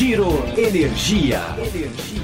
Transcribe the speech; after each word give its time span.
Giro 0.00 0.30
Energia. 0.56 1.42
Energia. 1.58 2.22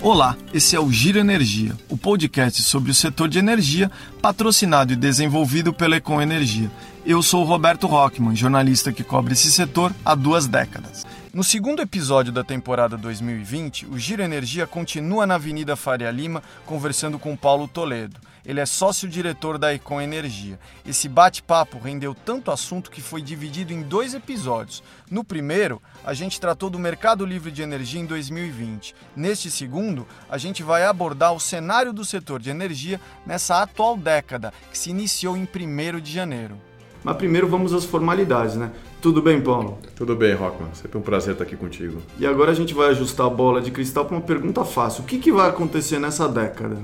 Olá, 0.00 0.36
esse 0.54 0.76
é 0.76 0.80
o 0.80 0.92
Giro 0.92 1.18
Energia, 1.18 1.76
o 1.88 1.96
podcast 1.96 2.62
sobre 2.62 2.92
o 2.92 2.94
setor 2.94 3.28
de 3.28 3.40
energia, 3.40 3.90
patrocinado 4.22 4.92
e 4.92 4.96
desenvolvido 4.96 5.72
pela 5.72 5.96
Econ 5.96 6.22
Energia. 6.22 6.70
Eu 7.04 7.20
sou 7.20 7.42
o 7.42 7.44
Roberto 7.44 7.88
Rockman, 7.88 8.36
jornalista 8.36 8.92
que 8.92 9.02
cobre 9.02 9.32
esse 9.32 9.50
setor 9.50 9.92
há 10.04 10.14
duas 10.14 10.46
décadas. 10.46 11.04
No 11.34 11.42
segundo 11.42 11.82
episódio 11.82 12.32
da 12.32 12.44
temporada 12.44 12.96
2020, 12.96 13.86
o 13.86 13.98
Giro 13.98 14.22
Energia 14.22 14.68
continua 14.68 15.26
na 15.26 15.34
Avenida 15.34 15.74
Faria 15.74 16.12
Lima 16.12 16.44
conversando 16.64 17.18
com 17.18 17.36
Paulo 17.36 17.66
Toledo. 17.66 18.28
Ele 18.48 18.60
é 18.60 18.64
sócio-diretor 18.64 19.58
da 19.58 19.74
Econ 19.74 20.00
Energia. 20.00 20.58
Esse 20.86 21.06
bate-papo 21.06 21.78
rendeu 21.78 22.14
tanto 22.14 22.50
assunto 22.50 22.90
que 22.90 23.02
foi 23.02 23.20
dividido 23.20 23.74
em 23.74 23.82
dois 23.82 24.14
episódios. 24.14 24.82
No 25.10 25.22
primeiro, 25.22 25.82
a 26.02 26.14
gente 26.14 26.40
tratou 26.40 26.70
do 26.70 26.78
mercado 26.78 27.26
livre 27.26 27.50
de 27.50 27.60
energia 27.60 28.00
em 28.00 28.06
2020. 28.06 28.94
Neste 29.14 29.50
segundo, 29.50 30.06
a 30.30 30.38
gente 30.38 30.62
vai 30.62 30.86
abordar 30.86 31.34
o 31.34 31.40
cenário 31.40 31.92
do 31.92 32.06
setor 32.06 32.40
de 32.40 32.48
energia 32.48 32.98
nessa 33.26 33.60
atual 33.60 33.98
década, 33.98 34.50
que 34.72 34.78
se 34.78 34.88
iniciou 34.88 35.36
em 35.36 35.42
1 35.42 36.00
de 36.00 36.10
janeiro. 36.10 36.56
Mas 37.04 37.16
primeiro 37.18 37.48
vamos 37.48 37.74
às 37.74 37.84
formalidades, 37.84 38.56
né? 38.56 38.72
Tudo 39.00 39.20
bem, 39.20 39.42
Paulo? 39.42 39.78
Tudo 39.94 40.16
bem, 40.16 40.34
Rockman. 40.34 40.74
Sempre 40.74 40.96
um 40.96 41.02
prazer 41.02 41.34
estar 41.34 41.44
aqui 41.44 41.54
contigo. 41.54 42.00
E 42.18 42.26
agora 42.26 42.50
a 42.50 42.54
gente 42.54 42.72
vai 42.72 42.88
ajustar 42.88 43.26
a 43.26 43.30
bola 43.30 43.60
de 43.60 43.70
cristal 43.70 44.06
para 44.06 44.16
uma 44.16 44.22
pergunta 44.22 44.64
fácil. 44.64 45.04
O 45.04 45.06
que, 45.06 45.18
que 45.18 45.30
vai 45.30 45.50
acontecer 45.50 45.98
nessa 46.00 46.26
década? 46.26 46.78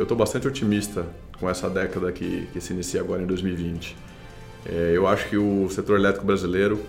Eu 0.00 0.04
estou 0.04 0.16
bastante 0.16 0.48
otimista 0.48 1.04
com 1.38 1.50
essa 1.50 1.68
década 1.68 2.10
que, 2.10 2.48
que 2.54 2.58
se 2.58 2.72
inicia 2.72 3.02
agora 3.02 3.22
em 3.22 3.26
2020. 3.26 3.94
É, 4.64 4.92
eu 4.94 5.06
acho 5.06 5.28
que 5.28 5.36
o 5.36 5.68
setor 5.68 5.98
elétrico 5.98 6.24
brasileiro 6.24 6.80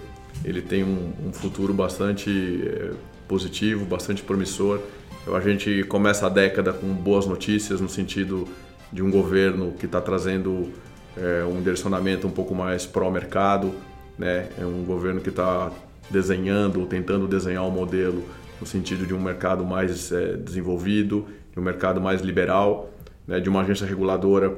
ele 0.45 0.61
tem 0.61 0.81
um, 0.85 1.11
um 1.27 1.33
futuro 1.33 1.73
bastante 1.73 2.63
é, 2.65 2.91
positivo, 3.27 3.83
bastante 3.83 4.23
promissor. 4.23 4.79
Eu, 5.27 5.35
a 5.35 5.41
gente 5.41 5.83
começa 5.89 6.25
a 6.25 6.29
década 6.29 6.71
com 6.71 6.87
boas 6.87 7.25
notícias 7.25 7.81
no 7.81 7.89
sentido 7.89 8.47
de 8.93 9.03
um 9.03 9.11
governo 9.11 9.73
que 9.73 9.87
está 9.87 9.99
trazendo 9.99 10.71
é, 11.17 11.43
um 11.43 11.61
direcionamento 11.61 12.25
um 12.25 12.31
pouco 12.31 12.55
mais 12.55 12.85
pró-mercado, 12.85 13.73
né? 14.17 14.47
É 14.57 14.65
um 14.65 14.85
governo 14.85 15.19
que 15.19 15.27
está 15.27 15.69
desenhando, 16.09 16.85
tentando 16.85 17.27
desenhar 17.27 17.67
um 17.67 17.71
modelo 17.71 18.23
no 18.61 18.65
sentido 18.65 19.05
de 19.05 19.13
um 19.13 19.19
mercado 19.19 19.65
mais 19.65 20.13
é, 20.13 20.37
desenvolvido, 20.37 21.27
de 21.51 21.59
um 21.59 21.61
mercado 21.61 21.99
mais 21.99 22.21
liberal, 22.21 22.89
né? 23.31 23.39
de 23.39 23.49
uma 23.49 23.61
agência 23.61 23.87
reguladora 23.87 24.57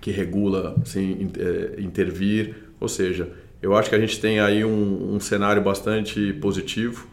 que 0.00 0.10
regula 0.10 0.74
sem 0.84 1.30
é, 1.38 1.80
intervir. 1.80 2.54
Ou 2.80 2.88
seja, 2.88 3.30
eu 3.60 3.76
acho 3.76 3.90
que 3.90 3.94
a 3.94 4.00
gente 4.00 4.18
tem 4.18 4.40
aí 4.40 4.64
um, 4.64 5.14
um 5.14 5.20
cenário 5.20 5.62
bastante 5.62 6.32
positivo, 6.32 7.06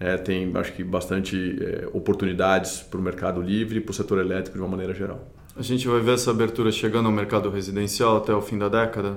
é, 0.00 0.16
tem 0.16 0.50
acho 0.54 0.72
que 0.72 0.82
bastante 0.82 1.56
é, 1.62 1.88
oportunidades 1.92 2.80
para 2.80 2.98
o 2.98 3.02
mercado 3.02 3.40
livre 3.40 3.78
e 3.78 3.80
para 3.80 3.92
o 3.92 3.94
setor 3.94 4.18
elétrico 4.18 4.58
de 4.58 4.62
uma 4.62 4.68
maneira 4.68 4.92
geral. 4.92 5.28
A 5.56 5.62
gente 5.62 5.86
vai 5.86 6.00
ver 6.00 6.14
essa 6.14 6.30
abertura 6.32 6.72
chegando 6.72 7.06
ao 7.06 7.12
mercado 7.12 7.48
residencial 7.48 8.16
até 8.16 8.34
o 8.34 8.42
fim 8.42 8.58
da 8.58 8.68
década? 8.68 9.16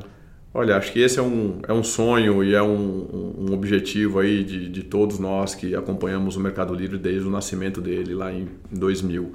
Olha, 0.53 0.77
acho 0.77 0.93
que 0.93 0.99
esse 0.99 1.17
é 1.17 1.21
um, 1.21 1.59
é 1.67 1.73
um 1.73 1.83
sonho 1.83 2.43
e 2.43 2.53
é 2.53 2.61
um, 2.61 3.35
um 3.39 3.53
objetivo 3.53 4.19
aí 4.19 4.43
de, 4.43 4.69
de 4.69 4.83
todos 4.83 5.17
nós 5.17 5.55
que 5.55 5.75
acompanhamos 5.75 6.37
o 6.37 6.39
Mercado 6.39 6.73
Livre 6.73 6.97
desde 6.97 7.27
o 7.27 7.31
nascimento 7.31 7.81
dele 7.81 8.13
lá 8.13 8.31
em 8.31 8.47
2000. 8.71 9.33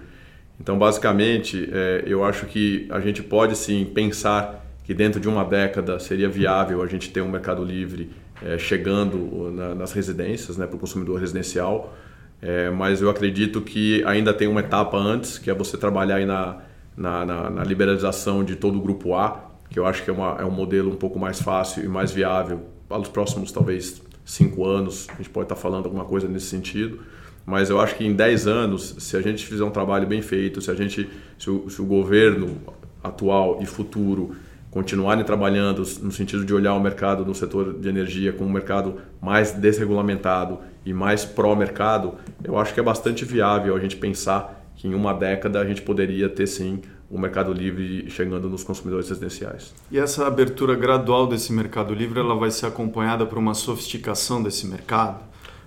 Então, 0.61 0.79
basicamente, 0.79 1.71
é, 1.73 2.05
eu 2.07 2.23
acho 2.23 2.45
que 2.45 2.87
a 2.91 3.01
gente 3.01 3.23
pode 3.23 3.57
sim 3.57 3.85
pensar 3.87 4.67
que 4.85 4.93
dentro 4.93 5.19
de 5.19 5.27
uma 5.29 5.43
década 5.43 5.99
seria 5.99 6.29
viável 6.29 6.83
a 6.83 6.87
gente 6.87 7.11
ter 7.11 7.23
um 7.23 7.31
Mercado 7.31 7.65
Livre 7.65 8.11
é, 8.43 8.59
chegando 8.59 9.51
na, 9.53 9.75
nas 9.75 9.93
residências, 9.93 10.59
né, 10.59 10.67
para 10.67 10.77
o 10.77 10.79
consumidor 10.79 11.19
residencial. 11.19 11.97
É, 12.43 12.71
mas 12.71 13.01
eu 13.01 13.09
acredito 13.09 13.61
que 13.61 14.05
ainda 14.05 14.35
tem 14.35 14.49
uma 14.49 14.61
etapa 14.61 14.97
antes, 14.99 15.39
que 15.39 15.51
é 15.51 15.55
você 15.55 15.79
trabalhar 15.79 16.25
na, 16.27 16.59
na, 16.97 17.25
na, 17.25 17.51
na 17.51 17.65
liberalização 17.65 18.45
de 18.45 18.57
todo 18.57 18.79
o 18.79 18.81
grupo 18.83 19.15
A, 19.15 19.51
que 19.71 19.79
eu 19.79 19.87
acho 19.87 20.03
que 20.03 20.11
é, 20.11 20.13
uma, 20.13 20.37
é 20.41 20.45
um 20.45 20.51
modelo 20.51 20.91
um 20.91 20.97
pouco 20.97 21.19
mais 21.19 21.41
fácil 21.41 21.85
e 21.85 21.89
mais 21.89 22.13
viável 22.13 22.63
para 22.89 22.99
os 22.99 23.09
próximos, 23.09 23.53
talvez, 23.53 24.03
cinco 24.25 24.67
anos. 24.67 25.07
A 25.11 25.17
gente 25.17 25.31
pode 25.31 25.47
estar 25.47 25.57
falando 25.57 25.87
alguma 25.87 26.05
coisa 26.05 26.29
nesse 26.29 26.47
sentido. 26.47 27.01
Mas 27.45 27.71
eu 27.71 27.81
acho 27.81 27.97
que 27.97 28.05
em 28.05 28.15
10 28.15 28.47
anos, 28.47 28.97
se 28.99 29.17
a 29.17 29.21
gente 29.21 29.47
fizer 29.47 29.65
um 29.65 29.71
trabalho 29.71 30.07
bem 30.07 30.23
feito, 30.23 30.61
se 30.61 30.71
a 30.71 30.75
gente, 30.75 31.09
se 31.39 31.51
o, 31.51 31.69
se 31.69 31.81
o 31.81 31.85
governo 31.85 32.57
atual 33.03 33.59
e 33.61 33.67
futuro 33.67 34.37
continuarem 34.71 35.25
trabalhando 35.25 35.83
no 36.01 36.13
sentido 36.13 36.45
de 36.45 36.55
olhar 36.55 36.75
o 36.75 36.81
mercado 36.81 37.25
no 37.25 37.35
setor 37.35 37.73
de 37.73 37.89
energia 37.89 38.33
como 38.33 38.49
um 38.49 38.53
mercado 38.53 39.01
mais 39.21 39.53
desregulamentado 39.53 40.61
e 40.87 40.93
mais 40.93 41.25
pró-mercado, 41.25 42.15
eu 42.45 42.57
acho 42.57 42.73
que 42.73 42.79
é 42.79 42.83
bastante 42.83 43.25
viável 43.25 43.75
a 43.75 43.81
gente 43.81 43.97
pensar 43.97 44.61
que 44.77 44.87
em 44.87 44.95
uma 44.95 45.13
década 45.13 45.61
a 45.61 45.67
gente 45.67 45.83
poderia 45.83 46.29
ter 46.29 46.47
sim 46.47 46.81
o 47.11 47.19
Mercado 47.19 47.53
Livre 47.53 48.09
chegando 48.09 48.49
nos 48.49 48.63
consumidores 48.63 49.09
residenciais. 49.09 49.75
E 49.91 49.99
essa 49.99 50.27
abertura 50.27 50.77
gradual 50.77 51.27
desse 51.27 51.53
Mercado 51.53 51.93
Livre, 51.93 52.21
ela 52.21 52.37
vai 52.37 52.53
ser 52.53 52.67
acompanhada 52.67 53.27
por 53.27 53.37
uma 53.37 53.53
sofisticação 53.53 54.41
desse 54.41 54.67
mercado, 54.67 55.21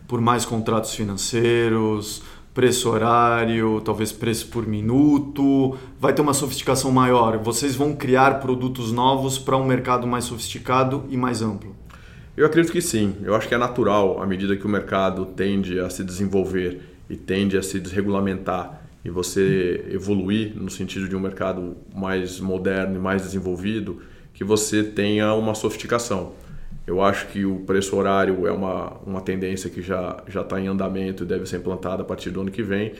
por 0.07 0.21
mais 0.21 0.45
contratos 0.45 0.93
financeiros, 0.93 2.21
preço 2.53 2.89
horário, 2.89 3.81
talvez 3.81 4.11
preço 4.11 4.47
por 4.47 4.67
minuto, 4.67 5.77
vai 5.99 6.13
ter 6.13 6.21
uma 6.21 6.33
sofisticação 6.33 6.91
maior. 6.91 7.37
Vocês 7.39 7.75
vão 7.75 7.95
criar 7.95 8.39
produtos 8.39 8.91
novos 8.91 9.39
para 9.39 9.57
um 9.57 9.65
mercado 9.65 10.05
mais 10.05 10.25
sofisticado 10.25 11.05
e 11.09 11.17
mais 11.17 11.41
amplo. 11.41 11.75
Eu 12.35 12.45
acredito 12.45 12.71
que 12.71 12.81
sim. 12.81 13.15
Eu 13.23 13.35
acho 13.35 13.47
que 13.47 13.55
é 13.55 13.57
natural 13.57 14.21
à 14.21 14.25
medida 14.25 14.55
que 14.55 14.65
o 14.65 14.69
mercado 14.69 15.25
tende 15.25 15.79
a 15.79 15.89
se 15.89 16.03
desenvolver 16.03 16.81
e 17.09 17.15
tende 17.15 17.57
a 17.57 17.63
se 17.63 17.79
desregulamentar 17.79 18.83
e 19.03 19.09
você 19.09 19.85
evoluir 19.89 20.53
no 20.55 20.69
sentido 20.69 21.09
de 21.09 21.15
um 21.15 21.19
mercado 21.19 21.75
mais 21.93 22.39
moderno 22.39 22.95
e 22.95 22.99
mais 22.99 23.21
desenvolvido, 23.21 24.01
que 24.33 24.43
você 24.43 24.81
tenha 24.81 25.33
uma 25.33 25.53
sofisticação. 25.53 26.31
Eu 26.85 27.01
acho 27.01 27.27
que 27.27 27.45
o 27.45 27.61
preço 27.61 27.95
horário 27.95 28.45
é 28.45 28.51
uma, 28.51 28.97
uma 29.05 29.21
tendência 29.21 29.69
que 29.69 29.81
já 29.81 30.21
está 30.27 30.59
em 30.59 30.67
andamento 30.67 31.23
e 31.23 31.25
deve 31.25 31.45
ser 31.45 31.57
implantada 31.57 32.01
a 32.01 32.05
partir 32.05 32.29
do 32.29 32.41
ano 32.41 32.51
que 32.51 32.61
vem. 32.61 32.93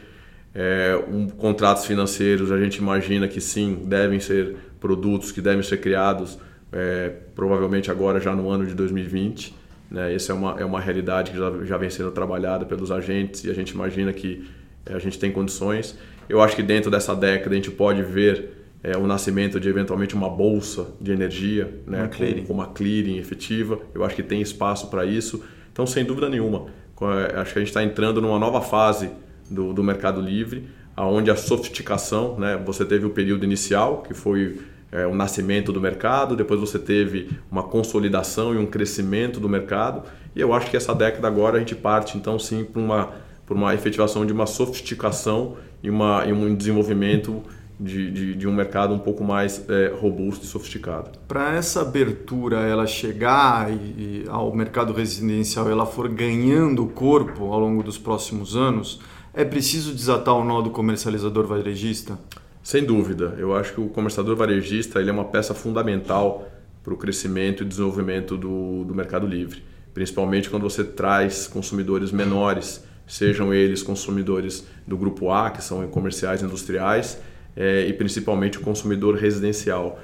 É, 0.56 0.98
um, 1.12 1.28
contratos 1.28 1.86
financeiros, 1.86 2.52
a 2.52 2.58
gente 2.58 2.78
imagina 2.78 3.28
que 3.28 3.42
sim, 3.42 3.84
devem 3.86 4.20
ser 4.20 4.56
produtos 4.80 5.32
que 5.32 5.42
devem 5.42 5.64
ser 5.64 5.78
criados 5.78 6.38
é, 6.72 7.12
provavelmente 7.36 7.92
agora 7.92 8.20
já 8.20 8.36
no 8.36 8.50
ano 8.50 8.66
de 8.66 8.74
2020. 8.74 9.54
Né? 9.92 10.14
Essa 10.14 10.32
é 10.32 10.36
uma, 10.36 10.56
é 10.60 10.66
uma 10.66 10.80
realidade 10.80 11.32
que 11.32 11.38
já, 11.38 11.52
já 11.66 11.78
vem 11.78 11.90
sendo 11.90 12.12
trabalhada 12.12 12.66
pelos 12.66 12.92
agentes 12.92 13.44
e 13.44 13.50
a 13.50 13.54
gente 13.54 13.72
imagina 13.72 14.14
que 14.14 14.50
a 14.86 15.00
gente 15.00 15.20
tem 15.20 15.32
condições. 15.32 15.98
Eu 16.30 16.42
acho 16.42 16.56
que 16.56 16.64
dentro 16.64 16.90
dessa 16.90 17.16
década 17.16 17.52
a 17.52 17.56
gente 17.56 17.72
pode 17.72 18.02
ver 18.02 18.62
é, 18.84 18.98
o 18.98 19.08
nascimento 19.08 19.60
de 19.60 19.70
eventualmente 19.70 20.14
uma 20.14 20.30
bolsa 20.30 20.88
de 21.00 21.12
energia, 21.12 21.82
né, 21.88 22.00
uma 22.00 22.08
com, 22.10 22.46
com, 22.46 22.54
uma 22.54 22.68
clearing 22.68 23.18
efetiva. 23.18 23.80
Eu 23.96 24.04
acho 24.04 24.16
que 24.16 24.24
tem 24.24 24.42
espaço 24.42 24.88
para 24.88 25.06
isso. 25.06 25.42
Então, 25.72 25.88
sem 25.88 26.04
dúvida 26.04 26.30
nenhuma, 26.30 26.66
é, 27.02 27.40
acho 27.40 27.54
que 27.54 27.60
a 27.60 27.62
gente 27.62 27.70
está 27.70 27.82
entrando 27.82 28.22
numa 28.22 28.38
nova 28.38 28.60
fase 28.60 29.10
do, 29.50 29.74
do 29.74 29.82
mercado 29.82 30.20
livre, 30.20 30.68
aonde 30.96 31.32
a 31.32 31.36
sofisticação, 31.36 32.38
né, 32.38 32.62
você 32.64 32.84
teve 32.84 33.06
o 33.06 33.10
período 33.10 33.46
inicial, 33.46 34.04
que 34.04 34.14
foi 34.14 34.60
é, 34.92 35.08
o 35.08 35.16
nascimento 35.16 35.72
do 35.72 35.80
mercado, 35.80 36.36
depois 36.36 36.60
você 36.60 36.78
teve 36.78 37.30
uma 37.50 37.64
consolidação 37.64 38.54
e 38.54 38.58
um 38.58 38.66
crescimento 38.66 39.40
do 39.40 39.48
mercado, 39.48 40.04
e 40.36 40.42
eu 40.42 40.54
acho 40.54 40.70
que 40.70 40.78
essa 40.78 40.94
década 40.94 41.28
agora 41.28 41.58
a 41.58 41.60
gente 41.60 41.74
parte 41.74 42.18
então 42.18 42.38
sim 42.38 42.64
para 42.64 42.82
uma 42.82 43.12
por 43.46 43.58
uma 43.58 43.74
efetivação 43.74 44.26
de 44.26 44.32
uma 44.32 44.46
sofisticação 44.46 45.58
e, 45.82 45.90
uma, 45.90 46.26
e 46.26 46.32
um 46.32 46.56
desenvolvimento 46.56 47.44
de, 47.79 48.11
de, 48.11 48.35
de, 48.35 48.47
um 48.47 48.53
mercado 48.53 48.93
um 48.93 48.99
pouco 48.99 49.23
mais 49.23 49.67
é, 49.70 49.93
robusto 49.99 50.46
e 50.46 50.47
sofisticado. 50.47 51.11
Para 51.28 51.55
essa 51.55 51.81
abertura 51.81 52.59
ela 52.59 52.85
chegar 52.85 53.72
e, 53.72 53.75
e 53.75 54.25
ao 54.29 54.55
mercado 54.55 54.93
residencial 54.93 55.70
ela 55.70 55.85
for 55.85 56.08
ganhando 56.08 56.85
corpo 56.87 57.52
ao 57.52 57.59
longo 57.59 57.84
dos 57.84 57.97
próximos 57.97 58.55
anos, 58.55 58.99
é 59.34 59.43
preciso 59.43 59.93
desatar 59.93 60.35
o 60.35 60.43
nó 60.43 60.61
do 60.61 60.70
comercializador 60.70 61.47
varejista? 61.47 62.17
Sem 62.61 62.85
dúvida. 62.85 63.35
Eu 63.37 63.55
acho 63.55 63.73
que 63.73 63.81
o 63.81 63.90
comercializador 63.90 64.37
varejista 64.37 64.99
ele 64.99 65.09
é 65.09 65.14
uma 65.14 65.26
peça 65.26 65.53
fundamental 65.53 66.47
para 66.84 66.93
o 66.93 66.97
crescimento 66.97 67.64
e 67.64 67.66
desenvolvimento 67.66 68.37
do, 68.37 68.84
do 68.84 68.93
mercado 68.93 69.26
livre. 69.26 69.64
Principalmente 69.93 70.49
quando 70.49 70.64
você 70.64 70.84
traz 70.84 71.47
consumidores 71.47 72.11
menores 72.11 72.84
sejam 73.05 73.53
eles 73.53 73.84
consumidores 73.84 74.66
do 74.87 74.97
grupo 74.97 75.29
A, 75.29 75.52
que 75.52 75.64
são 75.64 75.85
comerciais 75.87 76.41
industriais, 76.41 77.19
é, 77.55 77.85
e 77.85 77.94
principalmente 77.94 78.58
o 78.58 78.61
consumidor 78.61 79.16
residencial. 79.16 80.00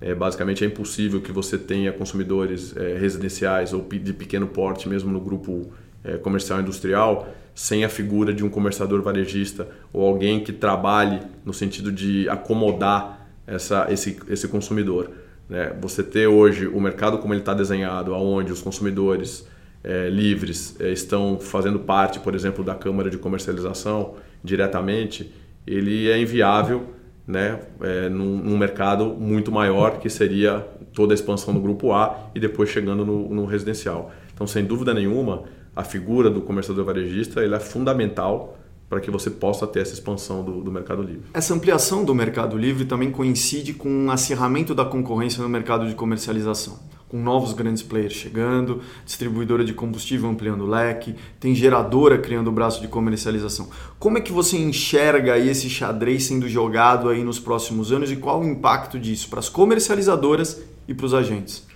É, 0.00 0.14
basicamente 0.14 0.64
é 0.64 0.66
impossível 0.66 1.20
que 1.20 1.32
você 1.32 1.56
tenha 1.56 1.92
consumidores 1.92 2.76
é, 2.76 2.98
residenciais 2.98 3.72
ou 3.72 3.80
de 3.82 4.12
pequeno 4.12 4.46
porte, 4.46 4.88
mesmo 4.88 5.10
no 5.10 5.20
grupo 5.20 5.72
é, 6.02 6.16
comercial 6.16 6.60
industrial, 6.60 7.28
sem 7.54 7.84
a 7.84 7.88
figura 7.88 8.34
de 8.34 8.44
um 8.44 8.50
comerciador 8.50 9.00
varejista 9.00 9.68
ou 9.92 10.06
alguém 10.06 10.42
que 10.42 10.52
trabalhe 10.52 11.20
no 11.44 11.54
sentido 11.54 11.92
de 11.92 12.28
acomodar 12.28 13.28
essa, 13.46 13.86
esse, 13.90 14.18
esse 14.28 14.48
consumidor. 14.48 15.10
Né? 15.48 15.74
Você 15.80 16.02
ter 16.02 16.26
hoje 16.26 16.66
o 16.66 16.80
mercado 16.80 17.18
como 17.18 17.32
ele 17.32 17.40
está 17.40 17.54
desenhado, 17.54 18.12
onde 18.12 18.52
os 18.52 18.60
consumidores 18.60 19.46
é, 19.82 20.08
livres 20.08 20.74
é, 20.80 20.90
estão 20.90 21.38
fazendo 21.38 21.78
parte, 21.78 22.18
por 22.18 22.34
exemplo, 22.34 22.64
da 22.64 22.74
Câmara 22.74 23.08
de 23.08 23.18
Comercialização 23.18 24.14
diretamente, 24.42 25.32
ele 25.66 26.10
é 26.10 26.18
inviável 26.18 26.93
né, 27.26 27.60
é, 27.80 28.08
num, 28.08 28.36
num, 28.36 28.58
mercado 28.58 29.06
muito 29.06 29.50
maior, 29.50 29.98
que 29.98 30.10
seria 30.10 30.66
toda 30.92 31.12
a 31.12 31.16
expansão 31.16 31.54
do 31.54 31.60
grupo 31.60 31.92
A 31.92 32.30
e 32.34 32.40
depois 32.40 32.68
chegando 32.68 33.04
no, 33.04 33.28
no 33.28 33.44
residencial. 33.46 34.12
Então, 34.32 34.46
sem 34.46 34.64
dúvida 34.64 34.92
nenhuma, 34.92 35.44
a 35.74 35.82
figura 35.82 36.30
do 36.30 36.42
comerciador 36.42 36.84
varejista 36.84 37.42
ele 37.42 37.54
é 37.54 37.60
fundamental 37.60 38.58
para 38.88 39.00
que 39.00 39.10
você 39.10 39.30
possa 39.30 39.66
ter 39.66 39.80
essa 39.80 39.94
expansão 39.94 40.44
do, 40.44 40.62
do, 40.62 40.70
Mercado 40.70 41.02
Livre. 41.02 41.22
Essa 41.32 41.54
ampliação 41.54 42.04
do 42.04 42.14
Mercado 42.14 42.56
Livre 42.56 42.84
também 42.84 43.10
coincide 43.10 43.72
com 43.72 43.88
um 43.88 44.10
acirramento 44.10 44.74
da 44.74 44.84
concorrência 44.84 45.42
no 45.42 45.48
mercado 45.48 45.88
de 45.88 45.94
comercialização, 45.94 46.78
com 47.08 47.22
novos 47.22 47.52
grandes 47.52 47.82
players 47.82 48.12
chegando, 48.12 48.80
distribuidora 49.04 49.64
de 49.64 49.72
combustível 49.72 50.28
ampliando 50.28 50.62
o 50.62 50.66
leque, 50.66 51.14
tem 51.38 51.54
geradora 51.54 52.18
criando 52.18 52.48
o 52.48 52.52
braço 52.52 52.80
de 52.80 52.88
comercialização. 52.88 53.68
Como 53.98 54.18
é 54.18 54.20
que 54.20 54.32
você 54.32 54.56
enxerga 54.56 55.38
esse 55.38 55.68
xadrez 55.70 56.24
sendo 56.24 56.48
jogado 56.48 57.08
aí 57.08 57.22
nos 57.22 57.38
próximos 57.38 57.92
anos 57.92 58.10
e 58.10 58.16
qual 58.16 58.40
o 58.40 58.44
impacto 58.44 58.98
disso 58.98 59.28
para 59.28 59.38
as 59.38 59.48
comercializadoras 59.48 60.62
e 60.88 60.94
para 60.94 61.06
os 61.06 61.14
agentes? 61.14 61.66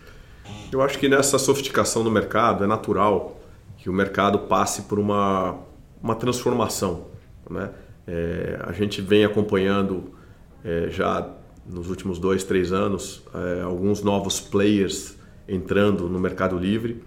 Eu 0.73 0.83
acho 0.83 0.99
que 0.99 1.09
nessa 1.09 1.39
sofisticação 1.39 2.03
do 2.03 2.11
mercado 2.11 2.65
é 2.65 2.67
natural 2.67 3.41
que 3.77 3.89
o 3.89 3.93
mercado 3.93 4.41
passe 4.41 4.83
por 4.83 4.99
uma 4.99 5.69
uma 6.03 6.15
transformação. 6.15 7.07
Né? 7.49 7.71
É, 8.07 8.59
a 8.65 8.73
gente 8.73 9.01
vem 9.01 9.25
acompanhando 9.25 10.13
é, 10.65 10.89
já 10.91 11.29
nos 11.67 11.91
últimos 11.91 12.19
dois, 12.19 12.45
três 12.45 12.73
anos 12.73 13.23
é, 13.35 13.63
alguns 13.63 14.03
novos 14.03 14.41
players 14.41 15.17
entrando 15.49 16.09
no 16.09 16.21
mercado 16.21 16.59
livre, 16.59 17.03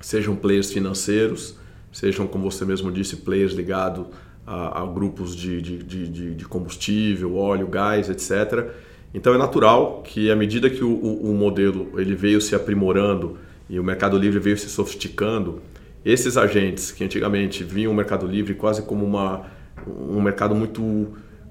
sejam 0.00 0.34
players 0.34 0.72
financeiros, 0.72 1.56
sejam, 1.92 2.26
como 2.26 2.50
você 2.50 2.64
mesmo 2.64 2.90
disse, 2.90 3.16
players 3.16 3.52
ligados 3.52 4.06
a, 4.46 4.82
a 4.82 4.86
grupos 4.86 5.36
de, 5.36 5.60
de, 5.62 5.78
de, 5.78 6.34
de, 6.34 6.44
combustível, 6.46 7.36
óleo, 7.36 7.66
gás, 7.66 8.08
etc. 8.08 8.70
Então 9.14 9.34
é 9.34 9.38
natural 9.38 10.02
que 10.02 10.30
à 10.30 10.36
medida 10.36 10.68
que 10.68 10.82
o, 10.82 10.90
o, 10.90 11.30
o 11.30 11.34
modelo 11.34 11.90
ele 11.96 12.14
veio 12.14 12.40
se 12.40 12.54
aprimorando 12.54 13.38
e 13.68 13.78
o 13.78 13.84
mercado 13.84 14.18
livre 14.18 14.40
veio 14.40 14.58
se 14.58 14.68
sofisticando, 14.68 15.62
esses 16.04 16.36
agentes 16.36 16.90
que 16.90 17.04
antigamente 17.04 17.62
viam 17.62 17.92
o 17.92 17.94
Mercado 17.94 18.26
Livre 18.26 18.54
quase 18.54 18.82
como 18.82 19.04
uma, 19.04 19.46
um 19.86 20.20
mercado 20.20 20.54
muito 20.54 21.08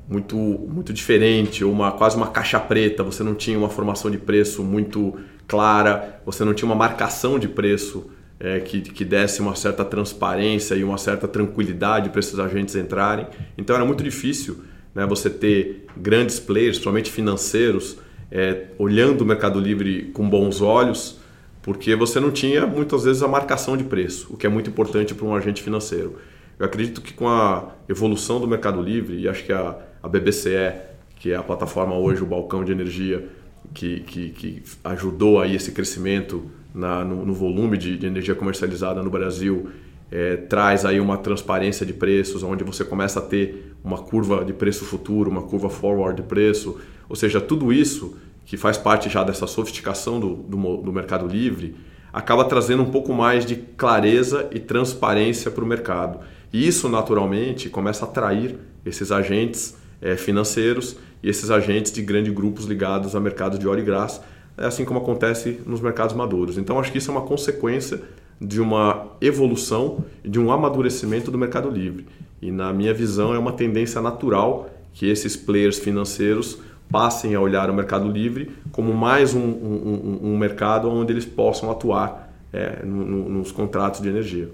muito 0.08 0.36
muito 0.36 0.92
diferente, 0.92 1.64
uma 1.64 1.92
quase 1.92 2.18
uma 2.18 2.28
caixa 2.28 2.60
preta, 2.60 3.04
você 3.04 3.24
não 3.24 3.36
tinha 3.36 3.58
uma 3.58 3.70
formação 3.70 4.10
de 4.10 4.18
preço 4.18 4.64
muito 4.64 5.16
clara, 5.50 6.22
você 6.26 6.46
não 6.46 6.54
tinha 6.54 6.68
uma 6.68 6.76
marcação 6.76 7.38
de 7.38 7.50
preço 7.50 8.10
é, 8.40 8.62
que, 8.62 8.80
que 8.80 9.04
desse 9.04 9.42
uma 9.42 9.56
certa 9.56 9.84
transparência 9.84 10.76
e 10.76 10.84
uma 10.84 10.98
certa 10.98 11.28
tranquilidade 11.28 12.10
para 12.10 12.20
esses 12.20 12.40
agentes 12.40 12.76
entrarem. 12.76 13.28
Então 13.58 13.76
era 13.76 13.84
muito 13.84 14.02
difícil 14.02 14.64
né, 14.96 15.06
você 15.06 15.30
ter 15.30 15.88
grandes 15.98 16.40
players, 16.40 16.78
principalmente 16.78 17.12
financeiros, 17.12 17.98
é, 18.32 18.68
olhando 18.78 19.22
o 19.22 19.26
Mercado 19.26 19.60
Livre 19.60 20.12
com 20.14 20.30
bons 20.30 20.62
olhos 20.62 21.20
porque 21.62 21.96
você 21.96 22.20
não 22.20 22.32
tinha 22.32 22.66
muitas 22.66 23.04
vezes 23.04 23.22
a 23.22 23.28
marcação 23.28 23.76
de 23.76 23.84
preço, 23.84 24.34
o 24.34 24.38
que 24.38 24.48
é 24.48 24.50
muito 24.50 24.70
importante 24.70 25.14
para 25.14 25.26
um 25.26 25.36
agente 25.36 25.62
financeiro. 25.62 26.16
Eu 26.58 26.66
acredito 26.66 27.02
que 27.02 27.14
com 27.14 27.28
a 27.28 27.74
evolução 27.88 28.40
do 28.40 28.48
Mercado 28.48 28.82
Livre, 28.82 29.20
e 29.20 29.28
acho 29.28 29.44
que 29.44 29.52
a, 29.54 29.78
a 30.02 30.08
BBCE, 30.08 30.74
que 31.18 31.32
é 31.32 31.36
a 31.36 31.44
plataforma 31.44 31.96
hoje, 31.96 32.24
o 32.24 32.26
balcão 32.26 32.64
de 32.64 32.72
energia, 32.72 33.28
que, 33.74 34.02
que, 34.02 34.30
que 34.30 34.64
ajudou 34.84 35.40
aí 35.40 35.56
esse 35.56 35.72
crescimento 35.72 36.50
na, 36.74 37.04
no, 37.04 37.26
no, 37.26 37.34
volume 37.34 37.78
de, 37.78 37.98
de, 37.98 38.06
energia 38.06 38.36
comercializada 38.36 39.02
no 39.02 39.10
Brasil, 39.10 39.70
é, 40.12 40.38
traz 40.38 40.86
aí 40.86 41.00
uma 41.00 41.18
transparência 41.18 41.86
de 41.86 41.94
preços, 41.94 42.44
onde 42.44 42.64
você 42.64 42.84
começa 42.84 43.20
a 43.20 43.22
ter 43.22 43.74
uma 43.84 43.98
curva 43.98 44.44
de 44.44 44.54
preço 44.54 44.86
futuro, 44.86 45.30
uma 45.30 45.44
curva 45.44 45.70
forward 45.70 46.22
de 46.22 46.28
preço, 46.28 46.80
ou 47.08 47.16
seja, 47.16 47.40
tudo 47.40 47.72
isso 47.72 48.18
que 48.46 48.58
faz 48.58 48.78
parte 48.78 49.10
já 49.10 49.24
dessa 49.24 49.46
sofisticação 49.46 50.20
do, 50.20 50.36
do, 50.36 50.78
do 50.78 50.92
mercado 50.92 51.28
livre, 51.28 51.76
acaba 52.12 52.44
trazendo 52.46 52.82
um 52.82 52.90
pouco 52.90 53.14
mais 53.14 53.46
de 53.46 53.56
clareza 53.56 54.48
e 54.52 54.60
transparência 54.60 55.52
para 55.52 55.64
o 55.64 55.68
mercado. 55.68 56.20
E 56.52 56.68
isso, 56.68 56.90
naturalmente, 56.90 57.70
começa 57.70 58.06
a 58.06 58.08
atrair 58.08 58.58
esses 58.84 59.12
agentes 59.12 59.78
é, 60.02 60.16
financeiros 60.16 60.98
e 61.22 61.30
esses 61.30 61.52
agentes 61.52 61.92
de 61.92 62.02
grandes 62.02 62.34
grupos 62.34 62.66
ligados 62.66 63.16
a 63.16 63.20
mercados 63.20 63.60
de 63.60 63.68
óleo 63.68 63.82
e 63.82 63.86
graça, 63.86 64.22
é 64.58 64.66
assim 64.66 64.84
como 64.84 65.00
acontece 65.00 65.62
nos 65.66 65.82
mercados 65.82 66.16
maduros. 66.16 66.58
Então, 66.58 66.80
acho 66.80 66.92
que 66.92 66.98
isso 66.98 67.12
é 67.12 67.14
uma 67.14 67.22
consequência 67.22 68.02
de 68.42 68.62
uma 68.62 69.08
evolução 69.22 70.04
de 70.24 70.40
um 70.40 70.52
amadurecimento 70.52 71.30
do 71.30 71.38
mercado 71.38 71.70
livre. 71.70 72.06
E, 72.42 72.52
na 72.52 72.72
minha 72.72 72.94
visão, 72.94 73.34
é 73.34 73.40
uma 73.40 73.52
tendência 73.52 74.02
natural 74.02 74.70
que 74.94 75.10
esses 75.10 75.36
players 75.36 75.78
financeiros 75.80 76.60
passem 76.90 77.36
a 77.36 77.40
olhar 77.40 77.70
o 77.70 77.74
mercado 77.74 78.10
livre 78.10 78.52
como 78.72 78.94
mais 78.94 79.34
um, 79.34 79.40
um, 79.40 80.20
um 80.24 80.38
mercado 80.38 80.90
onde 80.90 81.14
eles 81.14 81.26
possam 81.26 81.70
atuar 81.70 82.34
é, 82.52 82.84
no, 82.84 83.06
no, 83.06 83.30
nos 83.30 83.52
contratos 83.52 84.02
de 84.02 84.10
energia. 84.10 84.50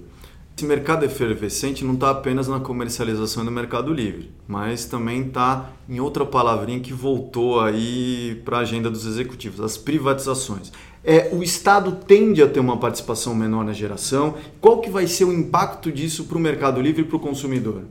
Esse 0.57 0.65
mercado 0.65 1.03
efervescente 1.03 1.83
não 1.83 1.95
está 1.95 2.11
apenas 2.11 2.47
na 2.47 2.61
comercialização 2.61 3.43
do 3.43 3.51
mercado 3.51 3.91
livre, 3.91 4.31
mas 4.47 4.85
também 4.85 5.23
está 5.23 5.69
em 5.89 5.99
outra 5.99 6.25
palavrinha 6.25 6.79
que 6.79 6.93
voltou 6.93 7.59
aí 7.59 8.41
para 8.45 8.59
a 8.59 8.61
agenda 8.61 8.89
dos 8.89 9.05
executivos, 9.05 9.59
as 9.59 9.77
privatizações. 9.77 10.71
É, 11.03 11.29
o 11.33 11.43
Estado 11.43 11.91
tende 12.07 12.41
a 12.41 12.47
ter 12.47 12.61
uma 12.61 12.77
participação 12.77 13.35
menor 13.35 13.65
na 13.65 13.73
geração. 13.73 14.35
Qual 14.61 14.79
que 14.79 14.89
vai 14.89 15.07
ser 15.07 15.25
o 15.25 15.33
impacto 15.33 15.91
disso 15.91 16.23
para 16.23 16.37
o 16.37 16.39
mercado 16.39 16.79
livre 16.79 17.01
e 17.01 17.05
para 17.05 17.17
o 17.17 17.19
consumidor? 17.19 17.81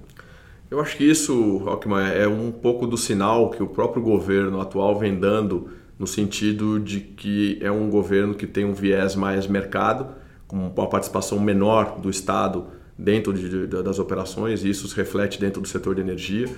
Eu 0.71 0.81
acho 0.81 0.97
que 0.97 1.05
isso, 1.05 1.59
Rockman, 1.59 2.15
é 2.15 2.27
um 2.27 2.51
pouco 2.51 2.87
do 2.87 2.97
sinal 2.97 3.51
que 3.51 3.63
o 3.63 3.67
próprio 3.67 4.03
governo 4.03 4.59
atual 4.59 4.99
vem 4.99 5.15
dando 5.15 5.69
no 5.99 6.07
sentido 6.07 6.81
de 6.81 7.01
que 7.01 7.59
é 7.61 7.71
um 7.71 7.91
governo 7.91 8.35
que 8.35 8.47
tem 8.47 8.65
um 8.65 8.73
viés 8.73 9.15
mais 9.15 9.47
mercado, 9.47 10.24
uma 10.55 10.87
participação 10.87 11.41
menor 11.41 11.99
do 12.01 12.09
Estado 12.09 12.67
dentro 12.97 13.33
de, 13.33 13.67
de, 13.67 13.83
das 13.83 13.99
operações, 13.99 14.65
e 14.65 14.71
isso 14.71 14.87
se 14.87 14.97
reflete 14.97 15.41
dentro 15.41 15.61
do 15.61 15.67
setor 15.67 15.96
de 15.96 16.01
energia. 16.01 16.49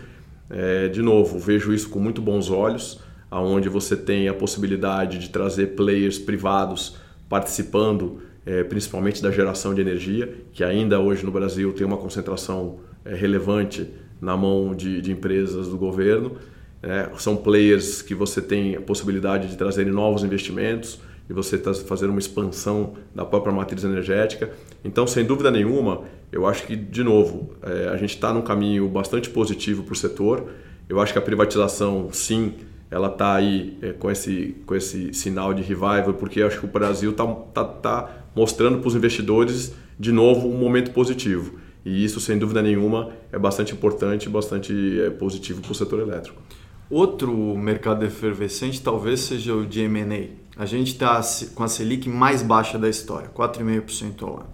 É, 0.51 0.89
de 0.89 1.01
novo, 1.01 1.39
vejo 1.39 1.73
isso 1.73 1.89
com 1.89 1.99
muito 1.99 2.21
bons 2.21 2.51
olhos, 2.51 3.01
aonde 3.31 3.69
você 3.71 3.97
tem 3.97 4.29
a 4.29 4.35
possibilidade 4.35 5.19
de 5.19 5.31
trazer 5.31 5.69
players 5.69 6.19
privados 6.19 6.97
participando, 7.27 8.21
é, 8.45 8.63
principalmente 8.63 9.23
da 9.23 9.31
geração 9.31 9.75
de 9.75 9.81
energia, 9.81 10.33
que 10.53 10.63
ainda 10.63 11.01
hoje 11.01 11.25
no 11.25 11.33
Brasil 11.33 11.73
tem 11.73 11.87
uma 11.87 11.97
concentração 11.97 12.81
é, 13.05 13.15
relevante 13.15 13.89
na 14.21 14.37
mão 14.37 14.75
de, 14.75 15.01
de 15.01 15.11
empresas 15.11 15.69
do 15.69 15.79
governo. 15.79 16.37
É, 16.83 17.09
são 17.17 17.35
players 17.35 18.03
que 18.03 18.15
você 18.15 18.43
tem 18.43 18.77
a 18.77 18.81
possibilidade 18.81 19.49
de 19.49 19.57
trazerem 19.57 19.93
novos 19.93 20.23
investimentos 20.23 21.01
e 21.29 21.33
você 21.33 21.57
está 21.57 21.75
fazendo 21.75 22.11
uma 22.11 22.19
expansão 22.19 22.95
da 23.15 23.25
própria 23.25 23.53
matriz 23.53 23.83
energética. 23.85 24.53
Então, 24.85 25.07
sem 25.07 25.25
dúvida 25.25 25.51
nenhuma, 25.51 26.03
eu 26.31 26.47
acho 26.47 26.67
que, 26.67 26.77
de 26.77 27.03
novo, 27.03 27.51
é, 27.63 27.89
a 27.89 27.97
gente 27.97 28.15
está 28.15 28.33
num 28.33 28.43
caminho 28.43 28.89
bastante 28.89 29.29
positivo 29.31 29.83
para 29.83 29.93
o 29.93 29.97
setor. 29.97 30.49
Eu 30.89 31.01
acho 31.01 31.13
que 31.13 31.19
a 31.19 31.23
privatização, 31.23 32.09
sim, 32.13 32.55
ela 32.91 33.09
está 33.09 33.35
aí 33.35 33.77
é, 33.83 33.93
com, 33.93 34.11
esse, 34.11 34.57
com 34.65 34.75
esse 34.75 35.13
sinal 35.13 35.53
de 35.53 35.63
revival, 35.63 36.15
porque 36.15 36.43
acho 36.43 36.61
que 36.61 36.67
o 36.67 36.69
Brasil 36.69 37.11
está 37.11 37.27
tá, 37.27 37.65
tá 37.65 38.27
mostrando 38.35 38.79
para 38.79 38.89
os 38.89 38.95
investidores, 38.95 39.75
de 39.99 40.13
novo, 40.13 40.49
um 40.49 40.57
momento 40.57 40.93
positivo. 40.93 41.59
E 41.85 42.05
isso, 42.05 42.21
sem 42.21 42.39
dúvida 42.39 42.63
nenhuma, 42.63 43.11
é 43.33 43.39
bastante 43.39 43.73
importante 43.73 44.27
e 44.27 44.29
bastante 44.29 45.01
é, 45.01 45.11
positivo 45.11 45.61
para 45.61 45.73
o 45.73 45.75
setor 45.75 46.01
elétrico. 46.01 46.41
Outro 46.89 47.57
mercado 47.57 48.05
efervescente 48.05 48.81
talvez 48.81 49.21
seja 49.21 49.55
o 49.55 49.67
de 49.67 49.81
M&A. 49.83 50.46
A 50.57 50.65
gente 50.65 50.93
está 50.93 51.21
com 51.55 51.63
a 51.63 51.69
Selic 51.69 52.09
mais 52.09 52.43
baixa 52.43 52.79
da 52.79 52.89
história, 52.89 53.29
4,5% 53.29 54.23
ao 54.23 54.41
ano. 54.41 54.49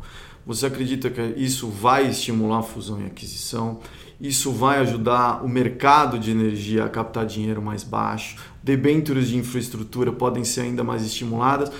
Você 0.44 0.66
acredita 0.66 1.08
que 1.08 1.22
isso 1.36 1.68
vai 1.68 2.08
estimular 2.08 2.58
a 2.58 2.62
fusão 2.62 3.00
e 3.00 3.06
aquisição? 3.06 3.78
Isso 4.20 4.50
vai 4.50 4.78
ajudar 4.80 5.44
o 5.44 5.48
mercado 5.48 6.18
de 6.18 6.32
energia 6.32 6.84
a 6.84 6.88
captar 6.88 7.24
dinheiro 7.24 7.62
mais 7.62 7.84
baixo? 7.84 8.36
Debêntures 8.62 9.28
de 9.28 9.36
infraestrutura 9.36 10.10
podem 10.10 10.42
ser 10.42 10.62
ainda 10.62 10.82
mais 10.82 11.04
estimuladas? 11.04 11.70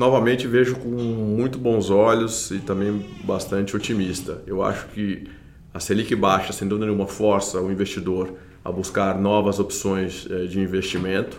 novamente 0.00 0.46
vejo 0.46 0.76
com 0.76 0.88
muito 0.88 1.58
bons 1.58 1.90
olhos 1.90 2.50
e 2.50 2.58
também 2.58 3.04
bastante 3.22 3.76
otimista. 3.76 4.42
Eu 4.46 4.62
acho 4.62 4.86
que 4.88 5.28
a 5.74 5.78
Selic 5.78 6.16
baixa, 6.16 6.54
sem 6.54 6.66
dúvida 6.66 6.86
nenhuma, 6.86 7.06
força 7.06 7.60
o 7.60 7.70
investidor 7.70 8.32
a 8.64 8.72
buscar 8.72 9.18
novas 9.18 9.58
opções 9.58 10.26
eh, 10.30 10.46
de 10.46 10.58
investimento, 10.58 11.38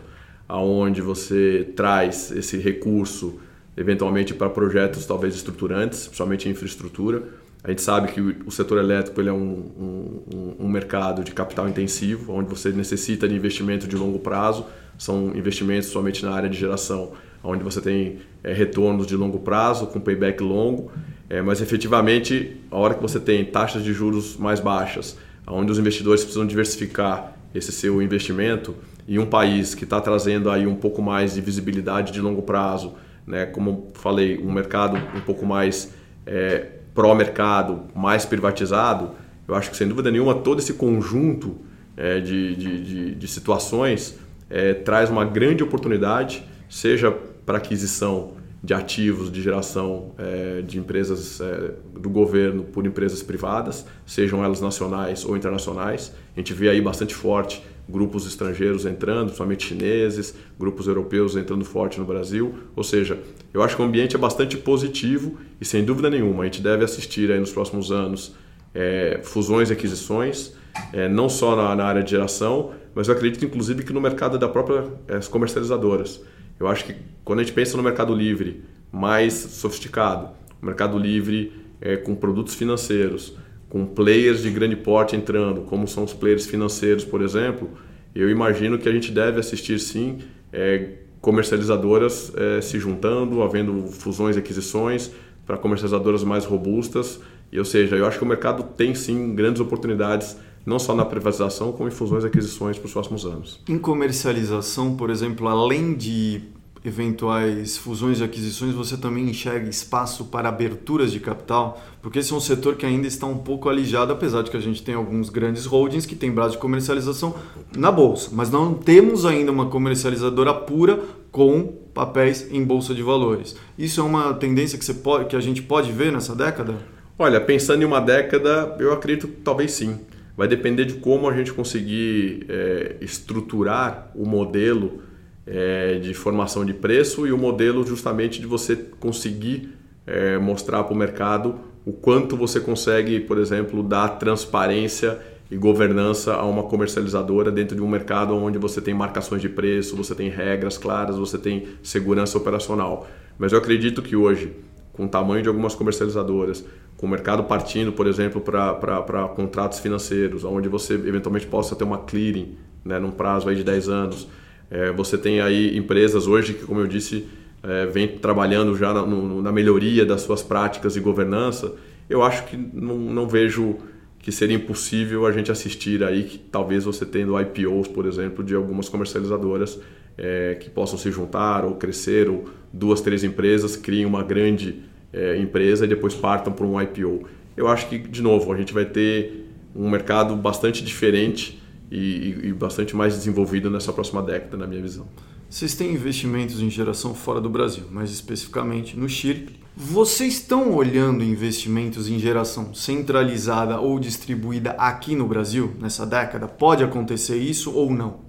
aonde 0.51 1.01
você 1.01 1.71
traz 1.77 2.29
esse 2.29 2.57
recurso 2.57 3.39
eventualmente 3.77 4.33
para 4.33 4.49
projetos 4.49 5.05
talvez 5.05 5.33
estruturantes, 5.33 6.07
principalmente 6.07 6.49
infraestrutura, 6.49 7.23
A 7.63 7.69
gente 7.69 7.83
sabe 7.83 8.11
que 8.11 8.19
o 8.19 8.49
setor 8.49 8.79
elétrico 8.79 9.21
ele 9.21 9.29
é 9.29 9.33
um, 9.33 10.23
um, 10.33 10.55
um 10.61 10.67
mercado 10.67 11.23
de 11.23 11.31
capital 11.31 11.69
intensivo, 11.69 12.33
onde 12.33 12.49
você 12.49 12.71
necessita 12.71 13.27
de 13.29 13.35
investimento 13.35 13.87
de 13.87 13.95
longo 13.95 14.17
prazo, 14.17 14.65
são 14.97 15.31
investimentos 15.35 15.89
somente 15.89 16.25
na 16.25 16.31
área 16.33 16.49
de 16.49 16.57
geração, 16.57 17.11
onde 17.43 17.63
você 17.63 17.79
tem 17.79 18.17
é, 18.43 18.51
retornos 18.51 19.05
de 19.05 19.15
longo 19.15 19.39
prazo, 19.39 19.87
com 19.87 19.99
payback 19.99 20.41
longo, 20.41 20.91
é, 21.29 21.39
mas 21.41 21.61
efetivamente, 21.61 22.57
a 22.71 22.77
hora 22.77 22.95
que 22.95 23.01
você 23.01 23.19
tem 23.19 23.45
taxas 23.45 23.83
de 23.83 23.93
juros 23.93 24.37
mais 24.37 24.59
baixas, 24.59 25.15
onde 25.47 25.71
os 25.71 25.77
investidores 25.77 26.23
precisam 26.23 26.47
diversificar 26.47 27.37
esse 27.53 27.71
seu 27.71 28.01
investimento, 28.01 28.75
e 29.07 29.19
um 29.19 29.25
país 29.25 29.75
que 29.75 29.83
está 29.83 29.99
trazendo 29.99 30.49
aí 30.49 30.65
um 30.65 30.75
pouco 30.75 31.01
mais 31.01 31.33
de 31.33 31.41
visibilidade 31.41 32.11
de 32.11 32.21
longo 32.21 32.41
prazo, 32.41 32.93
né, 33.25 33.45
como 33.45 33.89
falei, 33.93 34.37
um 34.39 34.51
mercado 34.51 34.97
um 35.15 35.21
pouco 35.21 35.45
mais 35.45 35.93
é, 36.25 36.67
pró-mercado, 36.93 37.83
mais 37.95 38.25
privatizado, 38.25 39.11
eu 39.47 39.55
acho 39.55 39.69
que 39.69 39.77
sem 39.77 39.87
dúvida 39.87 40.11
nenhuma 40.11 40.35
todo 40.35 40.59
esse 40.59 40.73
conjunto 40.73 41.57
é, 41.97 42.19
de, 42.19 42.55
de, 42.55 42.83
de, 42.83 43.15
de, 43.15 43.27
situações 43.27 44.17
é, 44.49 44.73
traz 44.73 45.09
uma 45.09 45.25
grande 45.25 45.63
oportunidade, 45.63 46.43
seja 46.69 47.11
para 47.45 47.57
aquisição 47.57 48.33
de 48.63 48.73
ativos 48.73 49.31
de 49.31 49.41
geração 49.41 50.11
é, 50.17 50.61
de 50.61 50.77
empresas 50.77 51.41
é, 51.41 51.71
do 51.99 52.09
governo 52.09 52.63
por 52.63 52.85
empresas 52.85 53.23
privadas, 53.23 53.85
sejam 54.05 54.43
elas 54.43 54.61
nacionais 54.61 55.25
ou 55.25 55.35
internacionais. 55.35 56.13
A 56.35 56.39
gente 56.39 56.53
vê 56.53 56.69
aí 56.69 56.79
bastante 56.79 57.15
forte 57.15 57.63
grupos 57.91 58.25
estrangeiros 58.25 58.85
entrando, 58.85 59.25
principalmente 59.25 59.67
chineses, 59.67 60.33
grupos 60.57 60.87
europeus 60.87 61.35
entrando 61.35 61.65
forte 61.65 61.99
no 61.99 62.05
Brasil. 62.05 62.55
Ou 62.75 62.83
seja, 62.83 63.19
eu 63.53 63.61
acho 63.61 63.75
que 63.75 63.81
o 63.81 63.85
ambiente 63.85 64.15
é 64.15 64.19
bastante 64.19 64.57
positivo 64.57 65.37
e 65.59 65.65
sem 65.65 65.83
dúvida 65.83 66.09
nenhuma 66.09 66.43
a 66.43 66.45
gente 66.45 66.61
deve 66.61 66.83
assistir 66.83 67.31
aí 67.31 67.39
nos 67.39 67.51
próximos 67.51 67.91
anos 67.91 68.35
é, 68.73 69.19
fusões 69.23 69.69
e 69.69 69.73
aquisições, 69.73 70.53
é, 70.93 71.09
não 71.09 71.27
só 71.27 71.55
na, 71.55 71.75
na, 71.75 71.83
área 71.83 72.01
de 72.01 72.11
geração, 72.11 72.71
mas 72.95 73.07
eu 73.07 73.13
acredito 73.13 73.43
inclusive 73.43 73.83
que 73.83 73.91
no 73.91 73.99
mercado 73.99 74.37
da 74.37 74.47
própria 74.47 74.85
é, 75.07 75.19
comercializadoras. 75.19 76.21
Eu 76.59 76.67
acho 76.67 76.85
que 76.85 76.95
quando 77.25 77.39
a 77.39 77.43
gente 77.43 77.53
pensa 77.53 77.75
no 77.75 77.83
mercado 77.83 78.15
livre 78.15 78.63
mais 78.91 79.33
sofisticado, 79.33 80.29
mercado 80.61 80.97
livre 80.97 81.51
é, 81.81 81.97
com 81.97 82.15
produtos 82.15 82.53
financeiros, 82.53 83.35
com 83.71 83.85
players 83.85 84.43
de 84.43 84.51
grande 84.51 84.75
porte 84.75 85.15
entrando, 85.15 85.61
como 85.61 85.87
são 85.87 86.03
os 86.03 86.13
players 86.13 86.45
financeiros, 86.45 87.05
por 87.05 87.21
exemplo, 87.21 87.69
eu 88.13 88.29
imagino 88.29 88.77
que 88.77 88.87
a 88.87 88.91
gente 88.91 89.13
deve 89.13 89.39
assistir 89.39 89.79
sim 89.79 90.19
é, 90.51 90.95
comercializadoras 91.21 92.33
é, 92.35 92.59
se 92.59 92.77
juntando, 92.77 93.41
havendo 93.41 93.87
fusões 93.87 94.35
e 94.35 94.39
aquisições 94.39 95.11
para 95.45 95.57
comercializadoras 95.57 96.21
mais 96.21 96.43
robustas. 96.43 97.21
E, 97.49 97.57
ou 97.57 97.63
seja, 97.63 97.95
eu 97.95 98.05
acho 98.05 98.17
que 98.17 98.23
o 98.25 98.27
mercado 98.27 98.63
tem 98.75 98.93
sim 98.93 99.33
grandes 99.33 99.61
oportunidades, 99.61 100.35
não 100.65 100.77
só 100.77 100.93
na 100.93 101.05
privatização, 101.05 101.71
como 101.71 101.87
em 101.87 101.91
fusões 101.91 102.25
e 102.25 102.27
aquisições 102.27 102.77
para 102.77 102.87
os 102.87 102.91
próximos 102.91 103.25
anos. 103.25 103.61
Em 103.69 103.77
comercialização, 103.77 104.97
por 104.97 105.09
exemplo, 105.09 105.47
além 105.47 105.93
de 105.93 106.41
eventuais 106.83 107.77
fusões 107.77 108.19
e 108.19 108.23
aquisições, 108.23 108.73
você 108.73 108.97
também 108.97 109.29
enxerga 109.29 109.69
espaço 109.69 110.25
para 110.25 110.49
aberturas 110.49 111.11
de 111.11 111.19
capital? 111.19 111.81
Porque 112.01 112.19
esse 112.19 112.33
é 112.33 112.35
um 112.35 112.39
setor 112.39 112.75
que 112.75 112.85
ainda 112.85 113.07
está 113.07 113.27
um 113.27 113.37
pouco 113.37 113.69
alijado, 113.69 114.11
apesar 114.11 114.41
de 114.41 114.49
que 114.49 114.57
a 114.57 114.61
gente 114.61 114.81
tem 114.81 114.95
alguns 114.95 115.29
grandes 115.29 115.65
holdings 115.65 116.05
que 116.05 116.15
têm 116.15 116.31
braço 116.31 116.51
de 116.51 116.57
comercialização 116.57 117.35
na 117.75 117.91
bolsa, 117.91 118.31
mas 118.33 118.49
não 118.49 118.73
temos 118.73 119.25
ainda 119.25 119.51
uma 119.51 119.67
comercializadora 119.67 120.53
pura 120.53 120.99
com 121.31 121.67
papéis 121.93 122.51
em 122.51 122.63
bolsa 122.63 122.93
de 122.93 123.03
valores. 123.03 123.55
Isso 123.77 124.01
é 124.01 124.03
uma 124.03 124.33
tendência 124.33 124.77
que, 124.77 124.83
você 124.83 124.93
pode, 124.93 125.25
que 125.25 125.35
a 125.35 125.41
gente 125.41 125.61
pode 125.61 125.91
ver 125.91 126.11
nessa 126.11 126.35
década? 126.35 126.75
Olha, 127.17 127.39
pensando 127.39 127.83
em 127.83 127.85
uma 127.85 128.01
década, 128.01 128.75
eu 128.79 128.91
acredito 128.91 129.27
que 129.27 129.41
talvez 129.41 129.71
sim. 129.71 129.99
Vai 130.35 130.47
depender 130.47 130.85
de 130.85 130.95
como 130.95 131.29
a 131.29 131.35
gente 131.35 131.53
conseguir 131.53 132.45
é, 132.49 132.95
estruturar 133.01 134.11
o 134.15 134.25
modelo 134.25 135.03
é, 135.51 135.99
de 135.99 136.13
formação 136.13 136.63
de 136.63 136.73
preço 136.73 137.27
e 137.27 137.33
o 137.33 137.37
modelo 137.37 137.85
justamente 137.85 138.39
de 138.39 138.47
você 138.47 138.73
conseguir 139.01 139.69
é, 140.07 140.37
mostrar 140.37 140.85
para 140.85 140.93
o 140.93 140.97
mercado 140.97 141.55
o 141.85 141.91
quanto 141.91 142.37
você 142.37 142.59
consegue, 142.59 143.19
por 143.19 143.37
exemplo, 143.37 143.83
dar 143.83 144.07
transparência 144.17 145.19
e 145.49 145.57
governança 145.57 146.35
a 146.35 146.45
uma 146.45 146.63
comercializadora 146.63 147.51
dentro 147.51 147.75
de 147.75 147.81
um 147.81 147.87
mercado 147.87 148.33
onde 148.33 148.57
você 148.57 148.79
tem 148.79 148.93
marcações 148.93 149.41
de 149.41 149.49
preço, 149.49 149.97
você 149.97 150.15
tem 150.15 150.29
regras 150.29 150.77
claras, 150.77 151.17
você 151.17 151.37
tem 151.37 151.67
segurança 151.83 152.37
operacional. 152.37 153.05
Mas 153.37 153.51
eu 153.51 153.57
acredito 153.57 154.01
que 154.01 154.15
hoje, 154.15 154.53
com 154.93 155.03
o 155.03 155.09
tamanho 155.09 155.43
de 155.43 155.49
algumas 155.49 155.75
comercializadoras, 155.75 156.63
com 156.95 157.07
o 157.07 157.09
mercado 157.09 157.43
partindo, 157.43 157.91
por 157.91 158.07
exemplo, 158.07 158.39
para 158.39 159.27
contratos 159.35 159.79
financeiros, 159.79 160.45
onde 160.45 160.69
você 160.69 160.93
eventualmente 160.93 161.47
possa 161.47 161.75
ter 161.75 161.83
uma 161.83 161.97
clearing 161.97 162.55
né, 162.85 162.99
num 162.99 163.11
prazo 163.11 163.49
aí 163.49 163.55
de 163.55 163.63
10 163.63 163.89
anos, 163.89 164.27
é, 164.71 164.89
você 164.89 165.17
tem 165.17 165.41
aí 165.41 165.77
empresas 165.77 166.27
hoje 166.27 166.53
que, 166.53 166.65
como 166.65 166.79
eu 166.79 166.87
disse, 166.87 167.27
é, 167.61 167.85
vem 167.85 168.07
trabalhando 168.07 168.75
já 168.75 168.93
na, 168.93 169.05
no, 169.05 169.41
na, 169.41 169.51
melhoria 169.51 170.05
das 170.05 170.21
suas 170.21 170.41
práticas 170.41 170.93
de 170.93 171.01
governança. 171.01 171.75
Eu 172.09 172.23
acho 172.23 172.45
que 172.45 172.55
não, 172.55 172.97
não, 172.97 173.27
vejo 173.27 173.75
que 174.19 174.31
seria 174.31 174.55
impossível 174.55 175.25
a 175.25 175.31
gente 175.31 175.51
assistir 175.51 176.03
aí 176.03 176.23
que 176.23 176.37
talvez 176.37 176.85
você 176.85 177.05
tendo 177.05 177.39
IPOs, 177.39 177.89
por 177.89 178.05
exemplo, 178.05 178.43
de 178.43 178.55
algumas 178.55 178.87
comercializadoras 178.87 179.79
é, 180.17 180.55
que 180.59 180.69
possam 180.69 180.97
se 180.97 181.11
juntar 181.11 181.65
ou 181.65 181.75
crescer, 181.75 182.29
ou 182.29 182.49
duas, 182.71 183.01
três 183.01 183.23
empresas 183.23 183.75
criem 183.75 184.05
uma 184.05 184.23
grande 184.23 184.83
é, 185.11 185.37
empresa 185.37 185.85
e 185.85 185.87
depois 185.87 186.15
partam 186.15 186.53
para 186.53 186.65
um 186.65 186.81
IPO. 186.81 187.27
Eu 187.57 187.67
acho 187.67 187.89
que, 187.89 187.97
de 187.97 188.21
novo, 188.21 188.53
a 188.53 188.57
gente 188.57 188.73
vai 188.73 188.85
ter 188.85 189.49
um 189.75 189.89
mercado 189.89 190.35
bastante 190.35 190.83
diferente 190.83 191.60
e, 191.91 192.39
e, 192.43 192.53
bastante 192.53 192.95
mais 192.95 193.13
desenvolvido 193.15 193.69
nessa 193.69 193.91
próxima 193.91 194.23
década, 194.23 194.55
na 194.55 194.65
minha 194.65 194.81
visão. 194.81 195.05
Vocês 195.49 195.75
têm 195.75 195.91
investimentos 195.91 196.61
em 196.61 196.69
geração 196.69 197.13
fora 197.13 197.41
do 197.41 197.49
Brasil, 197.49 197.83
mais 197.91 198.09
especificamente 198.09 198.97
no 198.97 199.09
Chile. 199.09 199.59
Vocês 199.75 200.35
estão 200.35 200.73
olhando 200.73 201.23
investimentos 201.23 202.07
em 202.07 202.17
geração 202.17 202.73
centralizada 202.73 203.77
ou 203.79 203.99
distribuída 203.99 204.71
aqui 204.71 205.13
no 205.15 205.27
Brasil 205.27 205.73
nessa 205.81 206.05
década? 206.05 206.47
Pode 206.47 206.83
acontecer 206.83 207.35
isso 207.35 207.73
ou 207.73 207.91
não? 207.91 208.21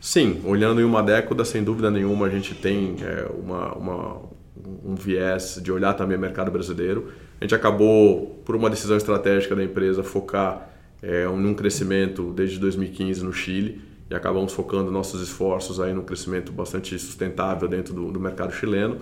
Sim, 0.00 0.40
olhando 0.44 0.80
em 0.80 0.84
uma 0.84 1.02
década, 1.02 1.44
sem 1.44 1.64
dúvida 1.64 1.90
nenhuma, 1.90 2.26
a 2.26 2.30
gente 2.30 2.54
tem 2.54 2.94
é, 3.00 3.28
uma, 3.36 3.74
uma, 3.74 4.22
um 4.84 4.94
viés 4.94 5.58
de 5.60 5.72
olhar 5.72 5.94
também 5.94 6.16
o 6.16 6.20
mercado 6.20 6.52
brasileiro. 6.52 7.08
A 7.40 7.44
gente 7.44 7.54
acabou, 7.56 8.40
por 8.44 8.54
uma 8.54 8.70
decisão 8.70 8.96
estratégica 8.96 9.56
da 9.56 9.64
empresa, 9.64 10.04
focar 10.04 10.68
é, 11.02 11.26
num 11.26 11.54
crescimento 11.54 12.32
desde 12.32 12.58
2015 12.58 13.24
no 13.24 13.32
Chile 13.32 13.80
e 14.10 14.14
acabamos 14.14 14.52
focando 14.52 14.90
nossos 14.90 15.20
esforços 15.20 15.78
aí 15.80 15.92
num 15.92 16.02
crescimento 16.02 16.50
bastante 16.50 16.98
sustentável 16.98 17.68
dentro 17.68 17.92
do, 17.92 18.10
do 18.10 18.18
mercado 18.18 18.52
chileno. 18.52 18.98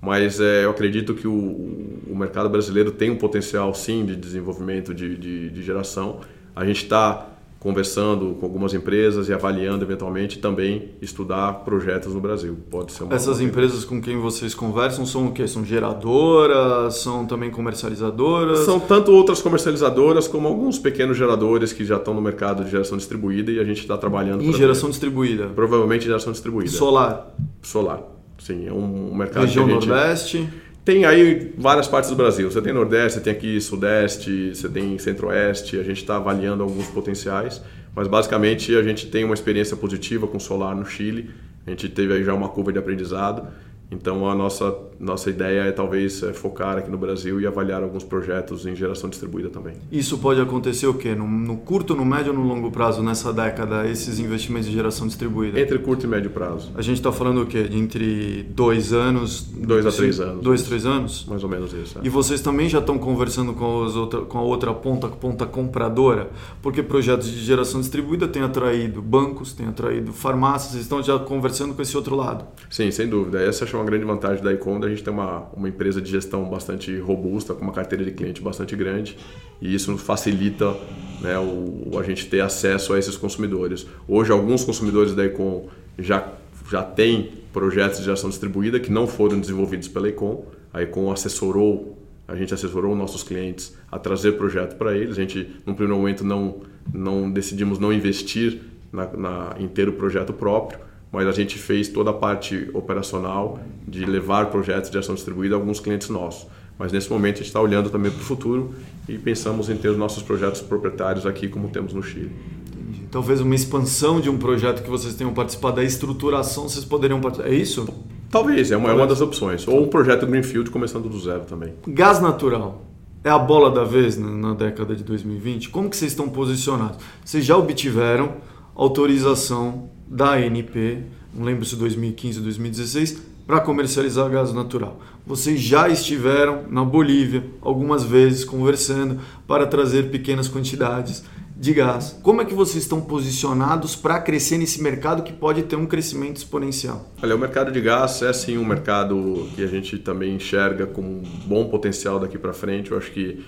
Mas 0.00 0.40
é, 0.40 0.64
eu 0.64 0.70
acredito 0.70 1.14
que 1.14 1.26
o, 1.26 1.32
o, 1.32 2.16
mercado 2.16 2.48
brasileiro 2.48 2.90
tem 2.90 3.10
um 3.10 3.16
potencial 3.16 3.74
sim 3.74 4.04
de 4.06 4.16
desenvolvimento 4.16 4.94
de, 4.94 5.16
de, 5.16 5.50
de 5.50 5.62
geração. 5.62 6.20
A 6.56 6.64
gente 6.64 6.84
está 6.84 7.29
conversando 7.60 8.34
com 8.40 8.46
algumas 8.46 8.72
empresas 8.72 9.28
e 9.28 9.34
avaliando 9.34 9.84
eventualmente 9.84 10.38
também 10.38 10.92
estudar 11.00 11.52
projetos 11.62 12.14
no 12.14 12.20
Brasil. 12.20 12.56
Pode 12.70 12.90
ser 12.90 13.04
uma 13.04 13.14
Essas 13.14 13.38
empresas 13.38 13.84
com 13.84 14.00
quem 14.00 14.18
vocês 14.18 14.54
conversam 14.54 15.04
são 15.04 15.26
o 15.26 15.32
quê? 15.32 15.46
São 15.46 15.62
geradoras? 15.62 16.96
São 16.96 17.26
também 17.26 17.50
comercializadoras? 17.50 18.60
São 18.60 18.80
tanto 18.80 19.12
outras 19.12 19.42
comercializadoras 19.42 20.26
como 20.26 20.48
alguns 20.48 20.78
pequenos 20.78 21.18
geradores 21.18 21.70
que 21.70 21.84
já 21.84 21.96
estão 21.96 22.14
no 22.14 22.22
mercado 22.22 22.64
de 22.64 22.70
geração 22.70 22.96
distribuída 22.96 23.52
e 23.52 23.60
a 23.60 23.64
gente 23.64 23.82
está 23.82 23.98
trabalhando 23.98 24.42
em 24.42 24.52
geração 24.54 24.88
ver. 24.88 24.92
distribuída. 24.92 25.48
Provavelmente 25.54 26.06
geração 26.06 26.32
distribuída. 26.32 26.70
Solar. 26.70 27.34
Solar. 27.60 28.02
Sim, 28.38 28.66
é 28.66 28.72
um 28.72 29.14
mercado 29.14 29.44
Região 29.44 29.66
que 29.66 29.72
a 29.72 29.74
gente... 29.74 29.86
Nordeste. 29.86 30.48
Tem 30.90 31.04
aí 31.04 31.52
várias 31.56 31.86
partes 31.86 32.10
do 32.10 32.16
Brasil. 32.16 32.50
Você 32.50 32.60
tem 32.60 32.72
Nordeste, 32.72 33.12
você 33.12 33.20
tem 33.20 33.32
aqui 33.32 33.60
Sudeste, 33.60 34.52
você 34.52 34.68
tem 34.68 34.98
Centro-Oeste. 34.98 35.78
A 35.78 35.84
gente 35.84 35.98
está 35.98 36.16
avaliando 36.16 36.64
alguns 36.64 36.88
potenciais, 36.88 37.62
mas 37.94 38.08
basicamente 38.08 38.74
a 38.74 38.82
gente 38.82 39.06
tem 39.06 39.22
uma 39.22 39.34
experiência 39.34 39.76
positiva 39.76 40.26
com 40.26 40.40
solar 40.40 40.74
no 40.74 40.84
Chile. 40.84 41.30
A 41.64 41.70
gente 41.70 41.88
teve 41.88 42.12
aí 42.12 42.24
já 42.24 42.34
uma 42.34 42.48
curva 42.48 42.72
de 42.72 42.80
aprendizado 42.80 43.46
então 43.90 44.28
a 44.28 44.34
nossa, 44.34 44.76
nossa 44.98 45.30
ideia 45.30 45.62
é 45.62 45.72
talvez 45.72 46.22
é, 46.22 46.32
focar 46.32 46.78
aqui 46.78 46.90
no 46.90 46.98
Brasil 46.98 47.40
e 47.40 47.46
avaliar 47.46 47.82
alguns 47.82 48.04
projetos 48.04 48.66
em 48.66 48.74
geração 48.74 49.10
distribuída 49.10 49.48
também. 49.48 49.74
Isso 49.90 50.18
pode 50.18 50.40
acontecer 50.40 50.86
o 50.86 50.94
quê? 50.94 51.14
No, 51.14 51.26
no 51.26 51.56
curto, 51.56 51.94
no 51.94 52.04
médio 52.04 52.32
ou 52.32 52.38
no 52.38 52.46
longo 52.46 52.70
prazo 52.70 53.02
nessa 53.02 53.32
década, 53.32 53.88
esses 53.88 54.18
investimentos 54.18 54.68
em 54.68 54.72
geração 54.72 55.06
distribuída? 55.06 55.60
Entre 55.60 55.78
curto 55.78 56.06
e 56.06 56.08
médio 56.08 56.30
prazo. 56.30 56.70
A 56.74 56.82
gente 56.82 56.96
está 56.96 57.10
falando 57.10 57.42
o 57.42 57.46
quê? 57.46 57.64
De 57.64 57.76
entre 57.76 58.44
dois 58.50 58.92
anos... 58.92 59.42
Dois 59.42 59.84
a 59.86 59.90
três 59.90 60.20
anos. 60.20 60.42
Dois, 60.42 60.62
três 60.62 60.86
anos? 60.86 61.24
Mais 61.26 61.42
ou 61.42 61.48
menos 61.48 61.72
isso. 61.72 61.98
É. 61.98 62.06
E 62.06 62.08
vocês 62.08 62.40
também 62.40 62.68
já 62.68 62.78
estão 62.78 62.98
conversando 62.98 63.52
com, 63.54 63.64
outra, 63.64 64.20
com 64.22 64.38
a 64.38 64.42
outra 64.42 64.72
ponta, 64.72 65.08
ponta 65.08 65.46
compradora? 65.46 66.30
Porque 66.62 66.82
projetos 66.82 67.30
de 67.30 67.40
geração 67.44 67.80
distribuída 67.80 68.28
têm 68.28 68.42
atraído 68.42 69.02
bancos, 69.02 69.52
têm 69.52 69.66
atraído 69.66 70.12
farmácias, 70.12 70.74
estão 70.80 71.02
já 71.02 71.18
conversando 71.18 71.74
com 71.74 71.82
esse 71.82 71.96
outro 71.96 72.14
lado. 72.14 72.44
Sim, 72.68 72.90
sem 72.90 73.08
dúvida. 73.08 73.42
Essa 73.42 73.64
é 73.64 73.66
uma 73.80 73.86
grande 73.86 74.04
vantagem 74.04 74.42
da 74.42 74.52
Icon, 74.52 74.82
a 74.84 74.88
gente 74.88 75.02
tem 75.02 75.12
uma, 75.12 75.48
uma 75.54 75.68
empresa 75.68 76.00
de 76.00 76.10
gestão 76.10 76.48
bastante 76.48 76.96
robusta, 76.98 77.54
com 77.54 77.62
uma 77.62 77.72
carteira 77.72 78.04
de 78.04 78.12
cliente 78.12 78.40
bastante 78.40 78.76
grande, 78.76 79.16
e 79.60 79.74
isso 79.74 79.96
facilita 79.98 80.76
né, 81.20 81.38
o, 81.38 81.98
a 81.98 82.02
gente 82.02 82.26
ter 82.26 82.40
acesso 82.40 82.92
a 82.92 82.98
esses 82.98 83.16
consumidores. 83.16 83.86
Hoje, 84.06 84.30
alguns 84.30 84.64
consumidores 84.64 85.14
da 85.14 85.24
Icon 85.24 85.68
já, 85.98 86.32
já 86.70 86.82
têm 86.82 87.32
projetos 87.52 87.98
de 87.98 88.04
geração 88.04 88.30
distribuída 88.30 88.78
que 88.78 88.90
não 88.90 89.06
foram 89.06 89.40
desenvolvidos 89.40 89.88
pela 89.88 90.08
Icon. 90.08 90.44
A 90.72 90.82
Icon 90.82 91.10
assessorou, 91.10 91.98
a 92.28 92.36
gente 92.36 92.54
assessorou 92.54 92.94
nossos 92.94 93.22
clientes 93.22 93.76
a 93.90 93.98
trazer 93.98 94.32
projeto 94.32 94.76
para 94.76 94.96
eles. 94.96 95.18
A 95.18 95.20
gente, 95.20 95.56
num 95.66 95.74
primeiro 95.74 95.98
momento, 96.00 96.24
não, 96.24 96.60
não 96.92 97.30
decidimos 97.30 97.78
não 97.78 97.92
investir 97.92 98.60
na, 98.92 99.06
na, 99.06 99.56
em 99.58 99.68
ter 99.68 99.88
o 99.88 99.92
projeto 99.92 100.32
próprio, 100.32 100.78
mas 101.12 101.26
a 101.26 101.32
gente 101.32 101.58
fez 101.58 101.88
toda 101.88 102.10
a 102.10 102.12
parte 102.12 102.70
operacional 102.72 103.58
de 103.86 104.04
levar 104.04 104.46
projetos 104.46 104.90
de 104.90 104.98
ação 104.98 105.14
distribuída 105.14 105.54
a 105.54 105.58
alguns 105.58 105.80
clientes 105.80 106.08
nossos. 106.08 106.46
Mas 106.78 106.92
nesse 106.92 107.10
momento 107.10 107.34
a 107.34 107.38
gente 107.38 107.48
está 107.48 107.60
olhando 107.60 107.90
também 107.90 108.10
para 108.10 108.20
o 108.20 108.24
futuro 108.24 108.74
e 109.08 109.18
pensamos 109.18 109.68
em 109.68 109.76
ter 109.76 109.88
os 109.88 109.98
nossos 109.98 110.22
projetos 110.22 110.62
proprietários 110.62 111.26
aqui, 111.26 111.48
como 111.48 111.68
temos 111.68 111.92
no 111.92 112.02
Chile. 112.02 112.32
Entendi. 112.72 113.02
Talvez 113.10 113.40
uma 113.40 113.54
expansão 113.54 114.20
de 114.20 114.30
um 114.30 114.38
projeto 114.38 114.82
que 114.82 114.88
vocês 114.88 115.14
tenham 115.14 115.34
participado, 115.34 115.76
da 115.76 115.84
estruturação, 115.84 116.68
vocês 116.68 116.84
poderiam 116.84 117.20
participar. 117.20 117.50
É 117.50 117.54
isso? 117.54 117.86
Talvez, 118.30 118.70
é 118.70 118.76
uma, 118.76 118.90
é 118.90 118.94
uma 118.94 119.06
das 119.06 119.20
opções. 119.20 119.66
Ou 119.66 119.82
um 119.82 119.88
projeto 119.88 120.24
Greenfield 120.24 120.70
começando 120.70 121.08
do 121.08 121.18
zero 121.18 121.40
também. 121.40 121.74
Gás 121.86 122.20
natural. 122.20 122.86
É 123.22 123.28
a 123.28 123.38
bola 123.38 123.70
da 123.70 123.84
vez 123.84 124.16
na, 124.16 124.30
na 124.30 124.54
década 124.54 124.96
de 124.96 125.04
2020? 125.04 125.68
Como 125.68 125.90
que 125.90 125.96
vocês 125.96 126.12
estão 126.12 126.28
posicionados? 126.28 126.98
Vocês 127.22 127.44
já 127.44 127.56
obtiveram 127.56 128.36
autorização 128.74 129.90
da 130.06 130.34
ANP, 130.34 131.04
não 131.34 131.44
lembro 131.44 131.64
se 131.64 131.76
2015 131.76 132.38
ou 132.38 132.44
2016, 132.44 133.22
para 133.46 133.60
comercializar 133.60 134.30
gás 134.30 134.52
natural. 134.52 135.00
Vocês 135.26 135.60
já 135.60 135.88
estiveram 135.88 136.64
na 136.70 136.84
Bolívia 136.84 137.44
algumas 137.60 138.04
vezes 138.04 138.44
conversando 138.44 139.20
para 139.46 139.66
trazer 139.66 140.10
pequenas 140.10 140.48
quantidades 140.48 141.24
de 141.60 141.74
gás. 141.74 142.18
Como 142.22 142.40
é 142.40 142.44
que 142.44 142.54
vocês 142.54 142.82
estão 142.82 143.02
posicionados 143.02 143.94
para 143.94 144.18
crescer 144.18 144.56
nesse 144.56 144.82
mercado 144.82 145.22
que 145.22 145.32
pode 145.32 145.62
ter 145.64 145.76
um 145.76 145.84
crescimento 145.84 146.38
exponencial? 146.38 147.12
Olha, 147.22 147.36
o 147.36 147.38
mercado 147.38 147.70
de 147.70 147.80
gás 147.82 148.22
é 148.22 148.32
sim 148.32 148.56
um 148.56 148.64
mercado 148.64 149.46
que 149.54 149.62
a 149.62 149.66
gente 149.66 149.98
também 149.98 150.36
enxerga 150.36 150.86
com 150.86 151.02
um 151.02 151.22
bom 151.44 151.66
potencial 151.66 152.18
daqui 152.18 152.38
para 152.38 152.54
frente. 152.54 152.92
Eu 152.92 152.96
acho 152.96 153.12
que 153.12 153.44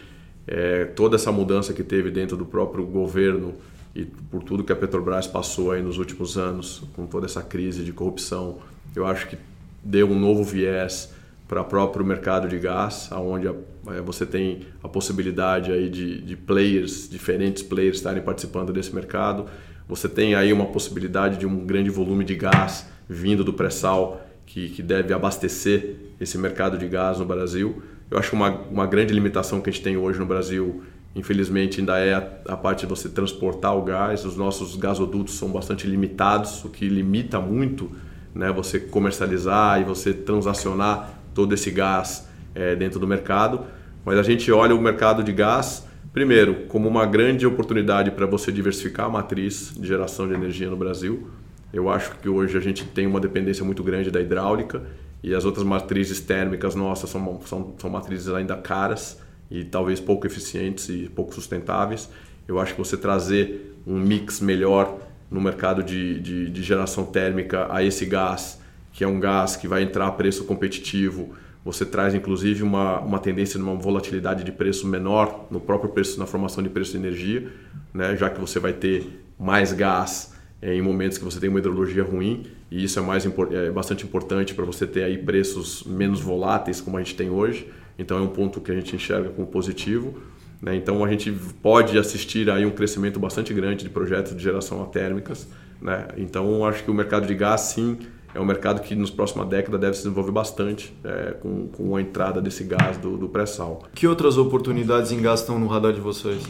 é, 0.46 0.84
toda 0.84 1.16
essa 1.16 1.32
mudança 1.32 1.72
que 1.72 1.82
teve 1.82 2.10
dentro 2.10 2.36
do 2.36 2.44
próprio 2.44 2.84
governo 2.84 3.54
e 3.94 4.04
por 4.04 4.42
tudo 4.42 4.64
que 4.64 4.72
a 4.72 4.76
Petrobras 4.76 5.26
passou 5.26 5.72
aí 5.72 5.82
nos 5.82 5.98
últimos 5.98 6.38
anos, 6.38 6.82
com 6.94 7.06
toda 7.06 7.26
essa 7.26 7.42
crise 7.42 7.84
de 7.84 7.92
corrupção, 7.92 8.58
eu 8.96 9.06
acho 9.06 9.28
que 9.28 9.36
deu 9.82 10.10
um 10.10 10.18
novo 10.18 10.42
viés 10.42 11.12
para 11.46 11.60
o 11.60 11.64
próprio 11.64 12.04
mercado 12.04 12.48
de 12.48 12.58
gás, 12.58 13.10
onde 13.12 13.46
é, 13.46 14.00
você 14.02 14.24
tem 14.24 14.60
a 14.82 14.88
possibilidade 14.88 15.70
aí 15.70 15.90
de, 15.90 16.22
de 16.22 16.36
players, 16.36 17.08
diferentes 17.08 17.62
players 17.62 17.98
estarem 17.98 18.22
participando 18.22 18.72
desse 18.72 18.94
mercado. 18.94 19.46
Você 19.86 20.08
tem 20.08 20.34
aí 20.34 20.52
uma 20.52 20.66
possibilidade 20.66 21.36
de 21.36 21.46
um 21.46 21.66
grande 21.66 21.90
volume 21.90 22.24
de 22.24 22.34
gás 22.36 22.86
vindo 23.06 23.44
do 23.44 23.52
pré-sal 23.52 24.26
que, 24.46 24.70
que 24.70 24.82
deve 24.82 25.12
abastecer 25.12 25.96
esse 26.18 26.38
mercado 26.38 26.78
de 26.78 26.88
gás 26.88 27.18
no 27.18 27.26
Brasil. 27.26 27.82
Eu 28.10 28.18
acho 28.18 28.34
uma, 28.34 28.50
uma 28.70 28.86
grande 28.86 29.12
limitação 29.12 29.60
que 29.60 29.68
a 29.68 29.72
gente 29.72 29.82
tem 29.82 29.96
hoje 29.96 30.18
no 30.18 30.26
Brasil 30.26 30.82
Infelizmente 31.14 31.80
ainda 31.80 31.98
é 31.98 32.14
a, 32.14 32.26
a, 32.48 32.56
parte 32.56 32.80
de 32.80 32.86
você 32.86 33.08
transportar 33.08 33.76
o 33.76 33.82
gás. 33.82 34.24
Os 34.24 34.36
nossos 34.36 34.76
gasodutos 34.76 35.34
são 35.34 35.50
bastante 35.50 35.86
limitados, 35.86 36.64
o 36.64 36.70
que 36.70 36.88
limita 36.88 37.38
muito 37.38 37.90
né, 38.34 38.50
você 38.50 38.80
comercializar 38.80 39.80
e 39.80 39.84
você 39.84 40.14
transacionar 40.14 41.18
todo 41.34 41.52
esse 41.52 41.70
gás 41.70 42.28
é, 42.54 42.74
dentro 42.74 42.98
do 42.98 43.06
mercado. 43.06 43.60
Mas 44.04 44.18
a 44.18 44.22
gente 44.22 44.50
olha 44.50 44.74
o 44.74 44.80
mercado 44.80 45.22
de 45.22 45.32
gás, 45.32 45.86
primeiro, 46.14 46.66
como 46.66 46.88
uma 46.88 47.04
grande 47.04 47.46
oportunidade 47.46 48.10
para 48.10 48.24
você 48.24 48.50
diversificar 48.50 49.06
a 49.06 49.10
matriz 49.10 49.74
de 49.78 49.86
geração 49.86 50.26
de 50.26 50.32
energia 50.32 50.70
no 50.70 50.76
Brasil. 50.76 51.28
Eu 51.72 51.90
acho 51.90 52.12
que 52.16 52.28
hoje 52.28 52.56
a 52.56 52.60
gente 52.60 52.84
tem 52.86 53.06
uma 53.06 53.20
dependência 53.20 53.64
muito 53.64 53.82
grande 53.82 54.10
da 54.10 54.20
hidráulica 54.20 54.82
e 55.22 55.34
as 55.34 55.44
outras 55.44 55.64
matrizes 55.64 56.20
térmicas 56.20 56.74
nossas 56.74 57.10
são, 57.10 57.40
são, 57.44 57.74
são 57.78 57.90
matrizes 57.90 58.28
ainda 58.28 58.56
caras 58.56 59.20
e 59.52 59.64
talvez 59.64 60.00
pouco 60.00 60.26
eficientes 60.26 60.88
e 60.88 61.10
pouco 61.14 61.34
sustentáveis. 61.34 62.08
Eu 62.48 62.58
acho 62.58 62.72
que 62.72 62.78
você 62.78 62.96
trazer 62.96 63.76
um 63.86 63.98
mix 63.98 64.40
melhor 64.40 64.98
no 65.30 65.40
mercado 65.40 65.82
de, 65.82 66.18
de, 66.20 66.50
de, 66.50 66.62
geração 66.62 67.04
térmica 67.04 67.66
a 67.70 67.82
esse 67.82 68.06
gás, 68.06 68.60
que 68.92 69.04
é 69.04 69.06
um 69.06 69.20
gás 69.20 69.54
que 69.54 69.68
vai 69.68 69.82
entrar 69.82 70.06
a 70.06 70.10
preço 70.10 70.44
competitivo, 70.44 71.34
você 71.64 71.84
traz 71.84 72.14
inclusive 72.14 72.62
uma, 72.62 72.98
uma 73.00 73.18
tendência 73.18 73.58
de 73.58 73.64
uma 73.64 73.74
volatilidade 73.74 74.42
de 74.42 74.50
preço 74.50 74.86
menor 74.86 75.46
no 75.50 75.60
próprio 75.60 75.90
preço, 75.90 76.18
na 76.18 76.26
formação 76.26 76.62
de 76.62 76.70
preço 76.70 76.92
de 76.92 76.98
energia, 76.98 77.52
né? 77.92 78.16
já 78.16 78.28
que 78.30 78.40
você 78.40 78.58
vai 78.58 78.72
ter 78.72 79.22
mais 79.38 79.72
gás 79.72 80.34
é, 80.60 80.74
em 80.74 80.82
momentos 80.82 81.18
que 81.18 81.24
você 81.24 81.38
tem 81.38 81.48
uma 81.48 81.58
hidrologia 81.58 82.02
ruim, 82.02 82.46
e 82.70 82.84
isso 82.84 82.98
é, 82.98 83.02
mais, 83.02 83.26
é 83.26 83.70
bastante 83.70 84.04
importante 84.04 84.54
para 84.54 84.64
você 84.64 84.86
ter 84.86 85.04
aí 85.04 85.18
preços 85.18 85.84
menos 85.84 86.20
voláteis 86.20 86.80
como 86.80 86.96
a 86.96 87.02
gente 87.02 87.14
tem 87.14 87.28
hoje. 87.30 87.68
Então 87.98 88.18
é 88.18 88.20
um 88.20 88.28
ponto 88.28 88.60
que 88.60 88.70
a 88.70 88.74
gente 88.74 88.94
enxerga 88.96 89.28
como 89.30 89.46
positivo. 89.46 90.20
Né? 90.60 90.76
Então 90.76 91.04
a 91.04 91.10
gente 91.10 91.32
pode 91.62 91.98
assistir 91.98 92.48
aí 92.50 92.64
um 92.64 92.70
crescimento 92.70 93.18
bastante 93.18 93.52
grande 93.52 93.84
de 93.84 93.90
projetos 93.90 94.36
de 94.36 94.42
geração 94.42 94.82
a 94.82 94.86
térmicas. 94.86 95.48
Né? 95.80 96.06
Então 96.16 96.64
acho 96.64 96.84
que 96.84 96.90
o 96.90 96.94
mercado 96.94 97.26
de 97.26 97.34
gás 97.34 97.62
sim 97.62 97.98
é 98.34 98.40
um 98.40 98.44
mercado 98.44 98.80
que 98.80 98.94
nos 98.94 99.10
próxima 99.10 99.44
década 99.44 99.76
deve 99.76 99.94
se 99.94 100.04
desenvolver 100.04 100.32
bastante 100.32 100.94
é, 101.04 101.32
com, 101.40 101.68
com 101.68 101.96
a 101.96 102.00
entrada 102.00 102.40
desse 102.40 102.64
gás 102.64 102.96
do, 102.96 103.16
do 103.16 103.28
pré-sal. 103.28 103.82
Que 103.94 104.06
outras 104.06 104.38
oportunidades 104.38 105.12
em 105.12 105.20
gás 105.20 105.40
estão 105.40 105.58
no 105.58 105.66
radar 105.66 105.92
de 105.92 106.00
vocês? 106.00 106.42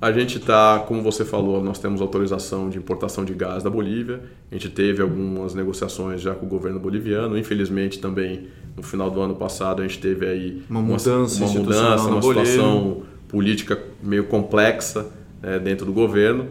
A 0.00 0.10
gente 0.10 0.38
está, 0.38 0.80
como 0.80 1.02
você 1.02 1.24
falou, 1.24 1.62
nós 1.62 1.78
temos 1.78 2.00
autorização 2.00 2.68
de 2.68 2.78
importação 2.78 3.24
de 3.24 3.34
gás 3.34 3.62
da 3.62 3.70
Bolívia. 3.70 4.20
A 4.50 4.54
gente 4.54 4.68
teve 4.68 5.00
algumas 5.00 5.54
negociações 5.54 6.20
já 6.20 6.34
com 6.34 6.44
o 6.44 6.48
governo 6.48 6.80
boliviano. 6.80 7.38
Infelizmente 7.38 8.00
também 8.00 8.48
no 8.76 8.82
final 8.82 9.10
do 9.10 9.20
ano 9.20 9.34
passado 9.36 9.82
a 9.82 9.86
gente 9.86 10.00
teve 10.00 10.26
aí 10.26 10.62
uma 10.68 10.80
mudança, 10.80 11.44
uma, 11.44 11.50
uma, 11.50 11.60
mudança, 11.60 12.08
uma 12.08 12.22
situação 12.22 13.02
política 13.28 13.78
meio 14.02 14.24
complexa 14.24 15.06
é, 15.42 15.58
dentro 15.58 15.86
do 15.86 15.92
governo 15.92 16.48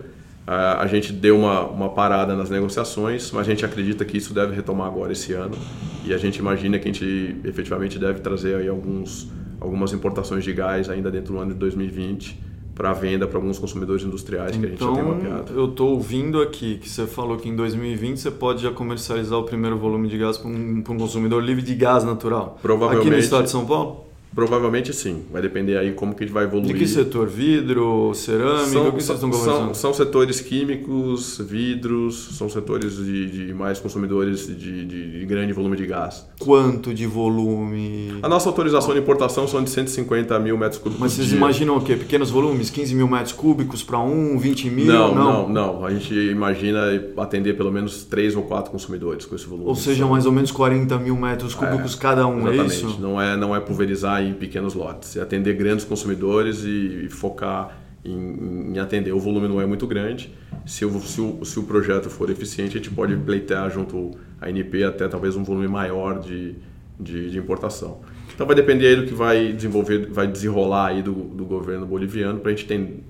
a 0.48 0.88
gente 0.88 1.12
deu 1.12 1.38
uma, 1.38 1.66
uma 1.66 1.90
parada 1.90 2.34
nas 2.34 2.50
negociações, 2.50 3.32
mas 3.32 3.46
a 3.46 3.50
gente 3.52 3.66
acredita 3.66 4.06
que 4.06 4.18
isso 4.18 4.34
deve 4.34 4.56
retomar 4.56 4.88
agora 4.88 5.12
esse 5.12 5.34
ano 5.34 5.58
e 6.06 6.14
a 6.14 6.18
gente 6.18 6.38
imagina 6.38 6.80
que 6.80 6.88
a 6.88 6.92
gente 6.94 7.36
efetivamente 7.44 8.00
deve 8.00 8.22
trazer 8.22 8.56
aí 8.56 8.70
alguns, 8.70 9.30
algumas 9.60 9.92
importações 9.92 10.46
de 10.46 10.54
gás 10.54 10.90
ainda 10.90 11.12
dentro 11.12 11.34
do 11.34 11.40
ano 11.40 11.52
de 11.52 11.60
2020 11.60 12.48
para 12.74 12.94
venda 12.94 13.28
para 13.28 13.38
alguns 13.40 13.60
consumidores 13.60 14.04
industriais 14.04 14.56
que 14.56 14.66
a 14.66 14.70
gente 14.70 14.80
já 14.80 14.86
tem 14.86 15.02
então, 15.02 15.16
mapeado. 15.16 15.54
Eu 15.54 15.66
estou 15.66 15.90
ouvindo 15.90 16.42
aqui 16.42 16.78
que 16.78 16.88
você 16.88 17.06
falou 17.06 17.36
que 17.36 17.50
em 17.50 17.56
2020 17.56 18.18
você 18.18 18.32
pode 18.32 18.62
já 18.62 18.72
comercializar 18.72 19.38
o 19.38 19.44
primeiro 19.44 19.78
volume 19.78 20.08
de 20.08 20.18
gás 20.18 20.38
para 20.38 20.48
um, 20.48 20.84
um 20.88 20.98
consumidor 20.98 21.44
livre 21.44 21.64
de 21.64 21.76
gás 21.76 22.06
natural. 22.06 22.58
Provavelmente. 22.62 23.08
Aqui 23.08 23.16
no 23.16 23.20
estado 23.20 23.44
de 23.46 23.50
São 23.50 23.66
Paulo? 23.66 24.07
Provavelmente 24.38 24.94
sim. 24.94 25.24
Vai 25.32 25.42
depender 25.42 25.80
aí 25.80 25.94
como 25.94 26.14
que 26.14 26.24
a 26.24 26.28
gente 26.28 26.34
vai 26.34 26.44
evoluir. 26.44 26.72
De 26.72 26.78
que 26.78 26.88
setor? 26.88 27.28
Vidro, 27.28 28.14
cerâmica? 28.14 28.68
São, 28.68 28.88
o 28.90 28.92
que 28.92 29.04
vocês 29.04 29.18
estão 29.18 29.32
conversando? 29.32 29.66
São, 29.66 29.74
são 29.74 29.94
setores 29.96 30.40
químicos, 30.40 31.40
vidros, 31.40 32.36
são 32.38 32.48
setores 32.48 32.98
de, 32.98 33.48
de 33.48 33.54
mais 33.56 33.80
consumidores 33.80 34.46
de, 34.46 34.86
de, 34.86 35.20
de, 35.20 35.26
grande 35.26 35.54
volume 35.54 35.76
de 35.76 35.88
gás. 35.88 36.24
Quanto 36.38 36.94
de 36.94 37.08
volume? 37.08 38.20
A 38.22 38.30
nossa 38.30 38.48
autorização 38.48 38.94
de 38.94 39.00
importação 39.00 39.48
são 39.48 39.64
de 39.64 39.72
150 39.72 40.38
mil 40.38 40.56
metros 40.56 40.78
cúbicos 40.78 41.00
Mas 41.00 41.14
vocês 41.14 41.30
dia. 41.30 41.38
imaginam 41.38 41.76
o 41.76 41.82
quê? 41.82 41.96
Pequenos 41.96 42.30
volumes? 42.30 42.70
15 42.70 42.94
mil 42.94 43.08
metros 43.08 43.34
cúbicos 43.34 43.82
para 43.82 43.98
um, 43.98 44.38
20 44.38 44.70
mil? 44.70 44.86
Não, 44.86 45.16
não, 45.16 45.50
não, 45.50 45.50
não. 45.50 45.84
A 45.84 45.92
gente 45.92 46.14
imagina 46.14 46.80
atender 47.18 47.58
pelo 47.58 47.72
menos 47.72 48.04
3 48.04 48.36
ou 48.36 48.44
4 48.44 48.72
consumidores 48.72 49.26
com 49.26 49.34
esse 49.34 49.48
volume. 49.48 49.68
Ou 49.68 49.76
seja, 49.76 50.06
mais 50.06 50.28
ou 50.28 50.32
menos 50.32 50.52
40 50.52 50.96
mil 51.00 51.16
metros 51.16 51.56
cúbicos 51.56 51.96
é, 51.96 51.98
cada 52.00 52.28
um, 52.28 52.42
exatamente. 52.42 52.62
é 52.62 52.66
isso? 52.68 52.98
Não 53.02 53.20
é, 53.20 53.36
não 53.36 53.56
é 53.56 53.60
pulverizar 53.60 54.27
em 54.28 54.34
pequenos 54.34 54.74
lotes, 54.74 55.18
atender 55.18 55.54
grandes 55.56 55.86
consumidores 55.86 56.64
e, 56.64 57.06
e 57.06 57.10
focar 57.10 57.78
em, 58.04 58.74
em, 58.74 58.80
atender. 58.80 59.12
O 59.12 59.20
volume 59.20 59.48
não 59.48 59.60
é 59.62 59.66
muito 59.66 59.86
grande. 59.88 60.34
Se 60.66 60.86
o, 60.86 61.00
se, 61.00 61.22
o, 61.22 61.44
se 61.46 61.60
o 61.60 61.64
projeto 61.64 62.10
for 62.10 62.30
eficiente, 62.30 62.78
a 62.78 62.82
gente 62.82 62.92
pode 62.92 63.16
pleitear 63.18 63.70
junto 63.72 64.12
à 64.40 64.50
NP 64.50 64.84
até 64.84 65.08
talvez 65.08 65.36
um 65.36 65.44
volume 65.44 65.68
maior 65.68 66.20
de, 66.20 66.56
de, 67.00 67.32
de 67.32 67.38
importação. 67.38 68.00
Então 68.34 68.46
vai 68.46 68.56
depender 68.56 68.88
aí 68.88 68.96
do 68.96 69.06
que 69.06 69.14
vai 69.14 69.52
desenvolver, 69.52 70.08
vai 70.12 70.28
desenrolar 70.28 70.88
aí 70.88 71.02
do, 71.02 71.14
do 71.14 71.46
governo 71.46 71.86
boliviano 71.86 72.40
para 72.40 72.52
a 72.52 72.56
gente 72.56 72.68
ter 72.68 73.04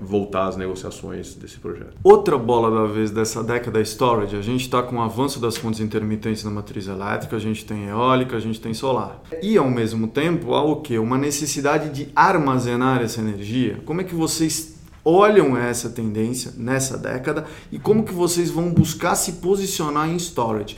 voltar 0.00 0.48
às 0.48 0.56
negociações 0.56 1.34
desse 1.34 1.58
projeto. 1.58 1.94
Outra 2.02 2.38
bola 2.38 2.70
da 2.70 2.92
vez 2.92 3.10
dessa 3.10 3.42
década 3.42 3.80
storage, 3.80 4.36
a 4.36 4.40
gente 4.40 4.62
está 4.62 4.82
com 4.82 4.96
o 4.96 5.00
avanço 5.00 5.38
das 5.38 5.56
fontes 5.56 5.80
intermitentes 5.80 6.44
na 6.44 6.50
matriz 6.50 6.88
elétrica, 6.88 7.36
a 7.36 7.40
gente 7.40 7.64
tem 7.64 7.88
eólica, 7.88 8.36
a 8.36 8.40
gente 8.40 8.60
tem 8.60 8.72
solar. 8.72 9.22
E 9.42 9.56
ao 9.56 9.70
mesmo 9.70 10.08
tempo 10.08 10.54
há 10.54 10.62
o 10.62 10.76
que? 10.76 10.98
Uma 10.98 11.18
necessidade 11.18 11.90
de 11.90 12.08
armazenar 12.14 13.02
essa 13.02 13.20
energia. 13.20 13.80
Como 13.84 14.00
é 14.00 14.04
que 14.04 14.14
vocês 14.14 14.80
olham 15.04 15.56
essa 15.56 15.88
tendência 15.88 16.52
nessa 16.56 16.96
década 16.96 17.46
e 17.72 17.78
como 17.78 18.04
que 18.04 18.12
vocês 18.12 18.50
vão 18.50 18.72
buscar 18.72 19.14
se 19.14 19.32
posicionar 19.34 20.08
em 20.08 20.16
storage? 20.16 20.76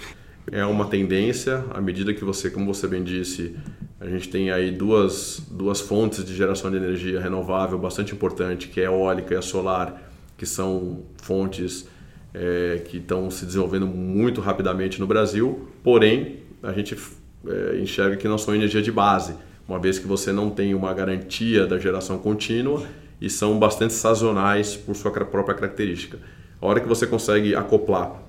É 0.51 0.65
uma 0.65 0.87
tendência, 0.87 1.65
à 1.73 1.81
medida 1.81 2.13
que 2.13 2.25
você, 2.25 2.51
como 2.51 2.67
você 2.67 2.89
bem 2.89 3.03
disse, 3.05 3.55
a 4.03 4.09
gente 4.09 4.29
tem 4.29 4.51
aí 4.51 4.73
duas, 4.73 5.41
duas 5.49 5.81
fontes 5.81 6.25
de 6.25 6.35
geração 6.35 6.69
de 6.73 6.77
energia 6.77 7.21
renovável 7.21 7.79
bastante 7.79 8.13
importante, 8.13 8.67
que 8.67 8.81
é 8.81 8.87
a 8.87 8.91
eólica 8.91 9.33
e 9.33 9.37
a 9.37 9.43
solar, 9.43 10.11
que 10.37 10.45
são 10.45 11.03
fontes 11.19 11.87
é, 12.35 12.83
que 12.85 12.97
estão 12.97 13.31
se 13.31 13.47
desenvolvendo 13.47 13.87
muito 13.87 14.41
rapidamente 14.41 14.99
no 14.99 15.07
Brasil, 15.07 15.69
porém 15.85 16.41
a 16.65 16.73
gente 16.73 16.99
é, 17.47 17.79
enxerga 17.81 18.17
que 18.17 18.27
não 18.27 18.37
são 18.37 18.53
energia 18.53 18.83
de 18.83 18.91
base, 18.91 19.37
uma 19.69 19.79
vez 19.79 20.01
que 20.01 20.07
você 20.07 20.33
não 20.33 20.51
tem 20.51 20.75
uma 20.75 20.93
garantia 20.93 21.65
da 21.65 21.79
geração 21.79 22.19
contínua 22.19 22.85
e 23.21 23.31
são 23.31 23.57
bastante 23.57 23.93
sazonais 23.93 24.77
por 24.77 24.97
sua 24.97 25.13
própria 25.13 25.55
característica. 25.55 26.19
A 26.61 26.67
hora 26.67 26.81
que 26.81 26.89
você 26.89 27.07
consegue 27.07 27.55
acoplar 27.55 28.21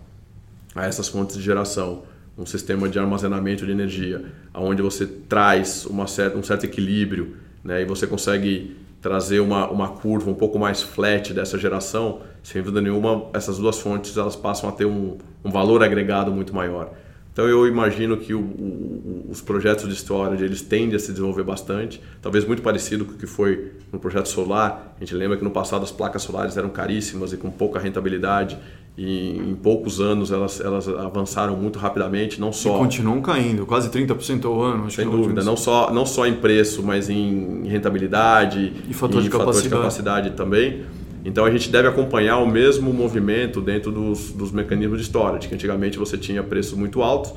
a 0.75 0.86
essas 0.86 1.07
fontes 1.07 1.36
de 1.36 1.41
geração 1.41 2.03
um 2.38 2.46
sistema 2.46 2.89
de 2.89 2.98
armazenamento 2.98 3.65
de 3.65 3.72
energia, 3.72 4.26
onde 4.54 4.82
você 4.82 5.06
traz 5.06 5.86
uma 5.86 6.08
certa, 6.08 6.38
um 6.38 6.43
certo 6.43 6.65
equilíbrio 6.65 7.38
né, 7.63 7.82
e 7.82 7.86
você 7.86 8.08
consegue 8.08 8.76
trazer 9.02 9.39
uma, 9.39 9.69
uma 9.69 9.89
curva 9.89 10.32
um 10.32 10.34
pouco 10.34 10.58
mais 10.58 10.82
flat 10.82 11.34
dessa 11.34 11.58
geração, 11.58 12.22
sem 12.41 12.62
dúvida 12.62 12.82
nenhuma, 12.82 13.26
essas 13.34 13.58
duas 13.58 13.80
fontes 13.80 14.15
elas 14.17 14.36
passam 14.36 14.69
a 14.69 14.72
ter 14.72 14.86
um, 14.86 15.17
um 15.43 15.52
valor 15.52 15.84
agregado 15.84 16.32
muito 16.32 16.56
maior. 16.56 16.93
Então 17.34 17.48
eu 17.48 17.67
imagino 17.67 18.15
que 18.15 18.34
o, 18.34 18.39
o, 18.39 19.26
os 19.30 19.41
projetos 19.41 19.89
de 19.89 19.96
storage 19.96 20.43
eles 20.43 20.62
tendem 20.62 20.96
a 20.96 21.00
se 21.00 21.12
desenvolver 21.12 21.43
bastante, 21.43 22.00
talvez 22.22 22.46
muito 22.46 22.62
parecido 22.62 23.04
com 23.04 23.13
o 23.13 23.17
que 23.17 23.26
foi 23.26 23.72
no 23.91 24.00
projeto 24.00 24.28
solar. 24.28 24.96
A 24.96 25.00
gente 25.04 25.15
lembra 25.15 25.36
que 25.36 25.43
no 25.43 25.50
passado 25.50 25.84
as 25.84 25.91
placas 25.91 26.22
solares 26.22 26.56
eram 26.56 26.69
caríssimas 26.69 27.34
e 27.34 27.38
com 27.38 27.50
pouca 27.50 27.80
rentabilidade 27.80 28.58
e 28.96 29.32
em 29.32 29.56
poucos 29.56 30.00
anos 30.00 30.32
elas, 30.32 30.62
elas 30.62 30.88
avançaram 30.88 31.58
muito 31.58 31.80
rapidamente, 31.80 32.39
não 32.39 32.54
só... 32.54 32.76
E 32.76 32.78
continuam 32.78 33.19
caindo, 33.22 33.65
quase 33.65 33.89
30% 33.89 34.46
ao 34.46 34.62
ano. 34.62 34.91
Sem 34.91 35.10
dúvida, 35.10 35.43
não 35.43 35.58
só, 35.58 35.91
não 35.91 36.06
só 36.06 36.28
em 36.28 36.36
preço, 36.36 36.84
mas 36.84 37.10
em 37.10 37.67
rentabilidade 37.67 38.72
e 38.88 38.93
fator, 38.93 39.19
e 39.19 39.24
de, 39.24 39.30
fator 39.32 39.46
capacidade. 39.46 39.63
de 39.63 39.69
capacidade 39.69 40.30
também. 40.32 40.86
Então 41.23 41.45
a 41.45 41.51
gente 41.51 41.69
deve 41.69 41.88
acompanhar 41.88 42.38
o 42.39 42.47
mesmo 42.47 42.93
movimento 42.93 43.62
dentro 43.62 43.91
dos, 43.91 44.31
dos 44.31 44.51
mecanismos 44.51 44.99
de 44.99 45.05
storage, 45.05 45.47
que 45.47 45.55
antigamente 45.55 45.97
você 45.97 46.17
tinha 46.17 46.43
preços 46.43 46.77
muito 46.77 47.01
altos, 47.01 47.33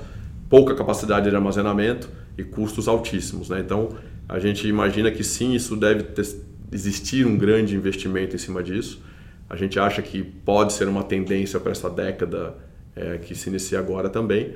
pouca 0.48 0.74
capacidade 0.74 1.30
de 1.30 1.36
armazenamento 1.36 2.08
e 2.36 2.42
custos 2.42 2.88
altíssimos. 2.88 3.48
Né? 3.48 3.60
Então 3.60 3.90
a 4.28 4.38
gente 4.38 4.66
imagina 4.66 5.10
que 5.10 5.22
sim, 5.22 5.54
isso 5.54 5.76
deve 5.76 6.02
ter, 6.02 6.26
existir 6.72 7.26
um 7.26 7.38
grande 7.38 7.76
investimento 7.76 8.34
em 8.34 8.38
cima 8.38 8.62
disso. 8.62 9.00
A 9.48 9.54
gente 9.54 9.78
acha 9.78 10.02
que 10.02 10.22
pode 10.22 10.72
ser 10.72 10.88
uma 10.88 11.04
tendência 11.04 11.60
para 11.60 11.70
essa 11.70 11.88
década 11.88 12.54
é, 12.96 13.18
que 13.18 13.34
se 13.34 13.48
inicia 13.48 13.78
agora 13.78 14.08
também. 14.08 14.54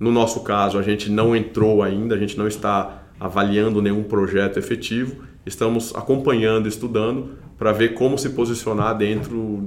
No 0.00 0.10
nosso 0.10 0.40
caso, 0.40 0.78
a 0.78 0.82
gente 0.82 1.08
não 1.08 1.36
entrou 1.36 1.80
ainda, 1.80 2.16
a 2.16 2.18
gente 2.18 2.36
não 2.36 2.48
está 2.48 3.04
avaliando 3.20 3.80
nenhum 3.80 4.02
projeto 4.02 4.58
efetivo, 4.58 5.22
estamos 5.46 5.94
acompanhando, 5.94 6.66
estudando 6.66 7.38
para 7.62 7.70
ver 7.70 7.94
como 7.94 8.18
se 8.18 8.30
posicionar 8.30 8.98
dentro 8.98 9.62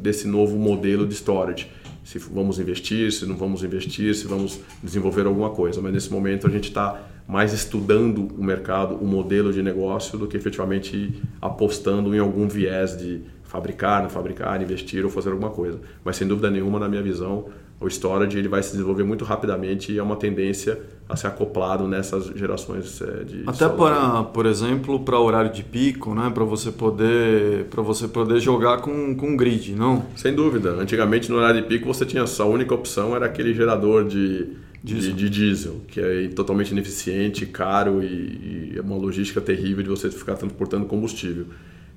desse 0.00 0.28
novo 0.28 0.56
modelo 0.56 1.04
de 1.04 1.12
storage. 1.12 1.68
Se 2.04 2.16
vamos 2.16 2.60
investir, 2.60 3.10
se 3.10 3.26
não 3.26 3.36
vamos 3.36 3.64
investir, 3.64 4.14
se 4.14 4.28
vamos 4.28 4.60
desenvolver 4.80 5.26
alguma 5.26 5.50
coisa. 5.50 5.82
Mas 5.82 5.92
nesse 5.92 6.12
momento 6.12 6.46
a 6.46 6.50
gente 6.50 6.68
está 6.68 7.02
mais 7.26 7.52
estudando 7.52 8.28
o 8.38 8.44
mercado, 8.44 8.94
o 8.94 9.04
modelo 9.04 9.52
de 9.52 9.60
negócio, 9.60 10.16
do 10.16 10.28
que 10.28 10.36
efetivamente 10.36 11.20
apostando 11.40 12.14
em 12.14 12.20
algum 12.20 12.46
viés 12.46 12.96
de 12.96 13.22
fabricar, 13.42 14.04
não 14.04 14.08
fabricar, 14.08 14.62
investir 14.62 15.04
ou 15.04 15.10
fazer 15.10 15.30
alguma 15.30 15.50
coisa. 15.50 15.80
Mas 16.04 16.14
sem 16.14 16.28
dúvida 16.28 16.48
nenhuma, 16.48 16.78
na 16.78 16.88
minha 16.88 17.02
visão, 17.02 17.46
o 17.82 17.88
storage 17.88 18.38
ele 18.38 18.48
vai 18.48 18.62
se 18.62 18.72
desenvolver 18.72 19.04
muito 19.04 19.24
rapidamente 19.24 19.92
e 19.92 19.98
é 19.98 20.02
uma 20.02 20.16
tendência 20.16 20.80
a 21.08 21.16
ser 21.16 21.26
acoplado 21.26 21.86
nessas 21.86 22.26
gerações 22.26 23.00
é, 23.02 23.24
de 23.24 23.44
até 23.46 23.68
para 23.68 24.22
por 24.24 24.46
exemplo 24.46 25.00
para 25.00 25.18
horário 25.18 25.52
de 25.52 25.62
pico 25.62 26.14
né 26.14 26.30
para 26.32 26.44
você 26.44 26.70
poder 26.70 27.64
para 27.66 27.82
você 27.82 28.08
poder 28.08 28.40
jogar 28.40 28.78
com 28.78 29.14
com 29.14 29.36
grid 29.36 29.74
não 29.74 30.06
sem 30.16 30.34
dúvida 30.34 30.70
antigamente 30.70 31.30
no 31.30 31.36
horário 31.36 31.60
de 31.60 31.68
pico 31.68 31.86
você 31.86 32.06
tinha 32.06 32.26
só 32.26 32.44
a 32.44 32.46
única 32.46 32.74
opção 32.74 33.14
era 33.14 33.26
aquele 33.26 33.52
gerador 33.52 34.04
de 34.04 34.62
diesel. 34.82 35.14
De, 35.14 35.16
de, 35.16 35.30
diesel, 35.30 35.80
que 35.86 36.00
é 36.00 36.28
totalmente 36.28 36.72
ineficiente, 36.72 37.46
caro 37.46 38.02
e, 38.02 38.72
e 38.72 38.74
é 38.76 38.80
uma 38.80 38.96
logística 38.96 39.40
terrível 39.40 39.82
de 39.82 39.88
você 39.88 40.10
ficar 40.10 40.34
transportando 40.34 40.86
combustível. 40.86 41.46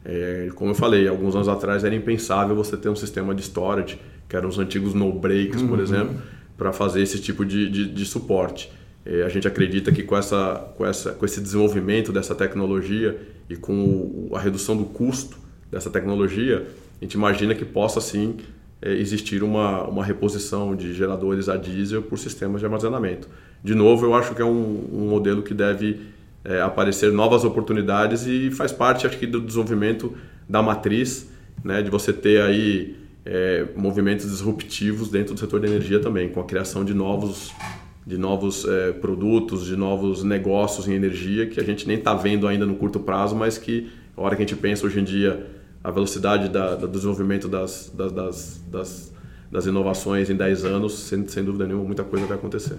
É, 0.06 0.50
como 0.54 0.72
eu 0.72 0.76
falei, 0.76 1.08
alguns 1.08 1.36
anos 1.36 1.48
atrás 1.48 1.84
era 1.84 1.96
impensável 1.96 2.56
você 2.56 2.78
ter 2.78 2.89
um 2.89 2.96
sistema 2.96 3.34
de 3.34 3.41
storage, 3.41 4.00
que 4.30 4.36
eram 4.36 4.48
os 4.48 4.60
antigos 4.60 4.94
no 4.94 5.12
breaks, 5.12 5.62
uhum. 5.62 5.68
por 5.68 5.80
exemplo, 5.80 6.15
para 6.56 6.72
fazer 6.72 7.02
esse 7.02 7.20
tipo 7.20 7.44
de, 7.44 7.70
de, 7.70 7.89
de 7.89 8.06
suporte. 8.06 8.72
É, 9.04 9.24
a 9.24 9.30
gente 9.30 9.48
acredita 9.48 9.91
que 9.91 10.04
com, 10.04 10.15
essa, 10.15 10.72
com, 10.78 10.86
essa, 10.86 11.12
com 11.12 11.26
esse 11.26 11.41
desenvolvimento 11.41 12.12
dessa 12.12 12.34
tecnologia 12.36 13.20
e 13.50 13.56
com 13.56 13.74
o, 13.74 14.32
a 14.34 14.39
redução 14.39 14.78
do 14.78 14.86
custo 14.86 15.38
dessa 15.72 15.89
tecnologia, 15.89 16.68
a 17.00 17.04
gente 17.04 17.13
imagina 17.13 17.54
que 17.54 17.65
possa 17.65 18.00
sim 18.00 18.38
é, 18.82 18.94
existir 18.94 19.44
uma, 19.44 19.84
uma 19.84 20.04
reposição 20.04 20.76
de 20.76 20.94
geradores 20.94 21.50
a 21.50 21.58
diesel 21.58 22.04
por 22.04 22.18
sistemas 22.18 22.60
de 22.60 22.65
armazenamento. 22.65 23.28
De 23.63 23.74
novo, 23.74 24.06
eu 24.06 24.13
acho 24.13 24.36
que 24.36 24.41
é 24.41 24.46
um, 24.46 24.89
um 24.94 25.08
modelo 25.10 25.41
que 25.41 25.54
deve 25.54 26.00
é, 26.46 26.62
aparecer 26.62 27.12
novas 27.12 27.44
oportunidades 27.44 28.26
e 28.28 28.52
faz 28.52 28.72
parte, 28.72 29.08
acho 29.08 29.18
que, 29.18 29.26
do 29.26 29.42
desenvolvimento 29.42 30.16
da 30.48 30.62
matriz, 30.62 31.30
né, 31.64 31.82
de 31.82 31.90
você 31.90 32.14
ter 32.14 32.42
aí 32.42 32.96
é, 33.26 33.66
movimentos 33.76 34.30
disruptivos 34.30 35.10
dentro 35.10 35.34
do 35.34 35.40
setor 35.40 35.60
de 35.60 35.66
energia 35.66 36.00
também, 36.00 36.30
com 36.30 36.40
a 36.40 36.44
criação 36.44 36.86
de 36.86 36.94
novos, 36.94 37.52
de 38.06 38.18
novos 38.18 38.66
é, 38.66 38.92
produtos, 38.92 39.66
de 39.66 39.76
novos 39.76 40.24
negócios 40.24 40.88
em 40.88 40.94
energia 40.94 41.48
que 41.48 41.60
a 41.60 41.64
gente 41.64 41.88
nem 41.88 41.98
está 41.98 42.14
vendo 42.14 42.48
ainda 42.48 42.66
no 42.66 42.76
curto 42.76 43.00
prazo, 43.00 43.36
mas 43.36 43.58
que, 43.58 43.90
a 44.16 44.22
hora 44.22 44.36
que 44.36 44.44
a 44.44 44.46
gente 44.46 44.60
pensa 44.60 44.86
hoje 44.86 45.00
em 45.00 45.04
dia, 45.04 45.48
a 45.84 45.90
velocidade 45.90 46.50
da, 46.50 46.76
do 46.76 46.88
desenvolvimento 46.88 47.48
das, 47.48 47.92
das, 47.96 48.12
das, 48.12 48.64
das, 48.72 49.14
das 49.56 49.65
inovações 49.65 50.30
em 50.30 50.36
10 50.36 50.65
anos, 50.65 51.00
sem, 51.00 51.26
sem 51.30 51.41
dúvida 51.41 51.65
nenhuma, 51.65 51.86
muita 51.86 52.04
coisa 52.04 52.26
vai 52.26 52.38
acontecer. 52.38 52.76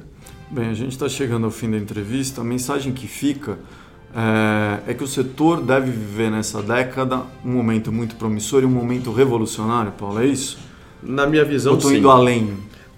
Bem, 0.51 0.69
a 0.69 0.75
gente 0.75 0.93
está 0.93 1.09
chegando 1.09 1.47
ao 1.47 1.51
fim 1.51 1.71
da 1.71 1.79
entrevista. 1.79 2.43
A 2.43 2.45
mensagem 2.45 2.93
que 2.93 3.09
fica 3.09 3.59
é, 4.15 4.91
é, 4.91 4.95
que 4.95 5.03
o 5.03 5.07
setor 5.07 5.63
deve 5.63 5.91
viver 5.91 6.31
nessa 6.31 6.63
década 6.63 7.23
um 7.43 7.51
momento 7.51 7.91
muito 7.91 8.15
promissor 8.17 8.63
e 8.63 8.67
um 8.67 8.71
momento 8.71 9.11
revolucionário, 9.11 9.93
Paulo, 9.93 10.21
é 10.21 10.27
isso? 10.27 10.59
Na 11.03 11.27
minha 11.27 11.47
visão, 11.47 11.73
Ou 11.73 11.79
estou 11.79 11.95
indo 11.95 12.11
além? 12.11 12.53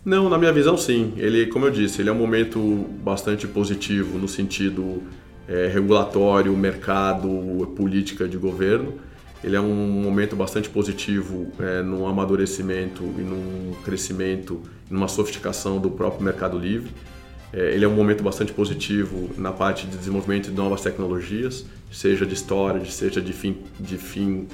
Não, 0.05 0.29
na 0.29 0.37
minha 0.37 0.53
visão, 0.53 0.77
sim. 0.77 1.13
Ele, 1.17 1.47
como 1.47 1.67
eu 1.67 1.71
disse, 1.71 2.03
ele 2.03 2.09
é 2.09 2.13
um 2.13 2.19
momento 2.19 2.85
bastante 3.05 3.47
positivo 3.47 4.19
no 4.19 4.27
sentido 4.27 5.05
é, 5.47 5.69
regulatório, 5.73 6.53
mercado, 6.57 7.29
política 7.77 8.27
de 8.27 8.37
governo. 8.37 8.95
Ele 9.43 9.55
é 9.55 9.61
um 9.61 9.75
momento 9.75 10.35
bastante 10.35 10.69
positivo 10.69 11.47
é, 11.61 11.83
no 11.83 12.07
amadurecimento 12.07 13.03
e 13.03 13.23
num 13.23 13.73
crescimento, 13.85 14.61
numa 14.91 15.07
sofisticação 15.07 15.79
do 15.79 15.91
próprio 15.91 16.25
mercado 16.25 16.59
livre. 16.59 16.91
É, 17.53 17.73
ele 17.75 17.85
é 17.85 17.89
um 17.89 17.95
momento 17.95 18.23
bastante 18.23 18.53
positivo 18.53 19.31
na 19.39 19.53
parte 19.53 19.87
de 19.87 19.97
desenvolvimento 19.97 20.51
de 20.51 20.57
novas 20.57 20.81
tecnologias, 20.81 21.65
seja 21.91 22.27
de 22.27 22.35
storage, 22.35 22.91
seja 22.91 23.21
de 23.21 23.33
fim, 23.33 23.59
de 23.79 23.97
fim 23.97 24.49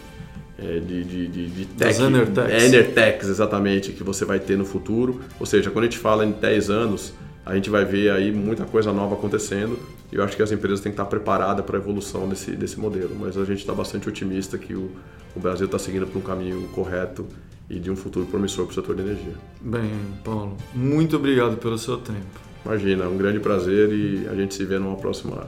é, 0.58 0.78
de, 0.78 1.02
de, 1.02 1.28
de, 1.28 1.46
de 1.48 1.64
tech, 1.66 2.00
Enertex. 2.00 2.64
Enertex, 2.64 3.28
exatamente, 3.28 3.92
que 3.92 4.04
você 4.04 4.24
vai 4.24 4.38
ter 4.38 4.56
no 4.56 4.64
futuro. 4.64 5.20
Ou 5.40 5.46
seja, 5.46 5.70
quando 5.70 5.84
a 5.84 5.88
gente 5.88 5.98
fala 5.98 6.24
em 6.24 6.30
10 6.30 6.70
anos, 6.70 7.12
a 7.46 7.54
gente 7.54 7.68
vai 7.68 7.85
ver 7.85 8.11
aí 8.11 8.33
muita 8.33 8.64
coisa 8.64 8.92
nova 8.92 9.14
acontecendo 9.14 9.78
e 10.11 10.16
eu 10.16 10.24
acho 10.24 10.37
que 10.37 10.42
as 10.42 10.50
empresas 10.50 10.80
têm 10.80 10.90
que 10.90 10.94
estar 10.94 11.04
preparadas 11.04 11.64
para 11.64 11.76
a 11.76 11.80
evolução 11.80 12.28
desse, 12.28 12.52
desse 12.52 12.78
modelo. 12.80 13.14
Mas 13.18 13.37
a 13.37 13.44
gente 13.44 13.59
está 13.59 13.74
bastante 13.74 14.09
otimista 14.09 14.57
que 14.57 14.74
o, 14.74 14.90
o 15.37 15.40
Brasil 15.40 15.66
está 15.66 15.78
seguindo 15.78 16.07
por 16.07 16.18
um 16.18 16.22
caminho 16.22 16.66
correto 16.68 17.26
e 17.68 17.78
de 17.78 17.90
um 17.90 17.96
futuro 17.96 18.26
promissor 18.26 18.64
para 18.66 18.72
o 18.72 18.74
setor 18.74 18.96
de 18.96 19.02
energia. 19.02 19.35
Bem, 19.61 19.90
Paulo, 20.22 20.57
muito 20.74 21.16
obrigado 21.16 21.57
pelo 21.57 21.78
seu 21.78 21.98
tempo. 21.98 22.40
Imagina, 22.64 23.07
um 23.09 23.18
grande 23.18 23.40
prazer 23.40 23.92
e 23.92 24.26
a 24.26 24.35
gente 24.35 24.54
se 24.54 24.64
vê 24.64 24.78
numa 24.78 24.96
próxima, 24.96 25.46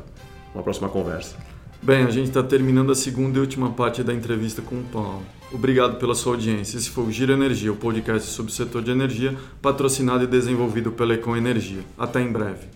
uma 0.55 0.63
próxima 0.63 0.89
conversa. 0.89 1.37
Bem, 1.83 2.05
a 2.05 2.11
gente 2.11 2.29
está 2.29 2.43
terminando 2.43 2.93
a 2.93 2.95
segunda 2.95 3.39
e 3.39 3.41
última 3.41 3.71
parte 3.71 4.03
da 4.03 4.13
entrevista 4.13 4.61
com 4.61 4.77
o 4.77 4.85
Paulo. 4.85 5.23
Obrigado 5.53 5.99
pela 5.99 6.15
sua 6.15 6.33
audiência. 6.33 6.77
Esse 6.77 6.91
foi 6.91 7.05
o 7.05 7.13
Giro 7.13 7.33
Energia, 7.33 7.73
o 7.73 7.77
podcast 7.77 8.31
sobre 8.31 8.51
o 8.51 8.55
setor 8.55 8.83
de 8.83 8.91
energia, 8.91 9.37
patrocinado 9.63 10.25
e 10.25 10.27
desenvolvido 10.27 10.91
pela 10.93 11.15
Econ 11.15 11.37
Energia. 11.37 11.83
Até 11.97 12.21
em 12.21 12.31
breve. 12.33 12.67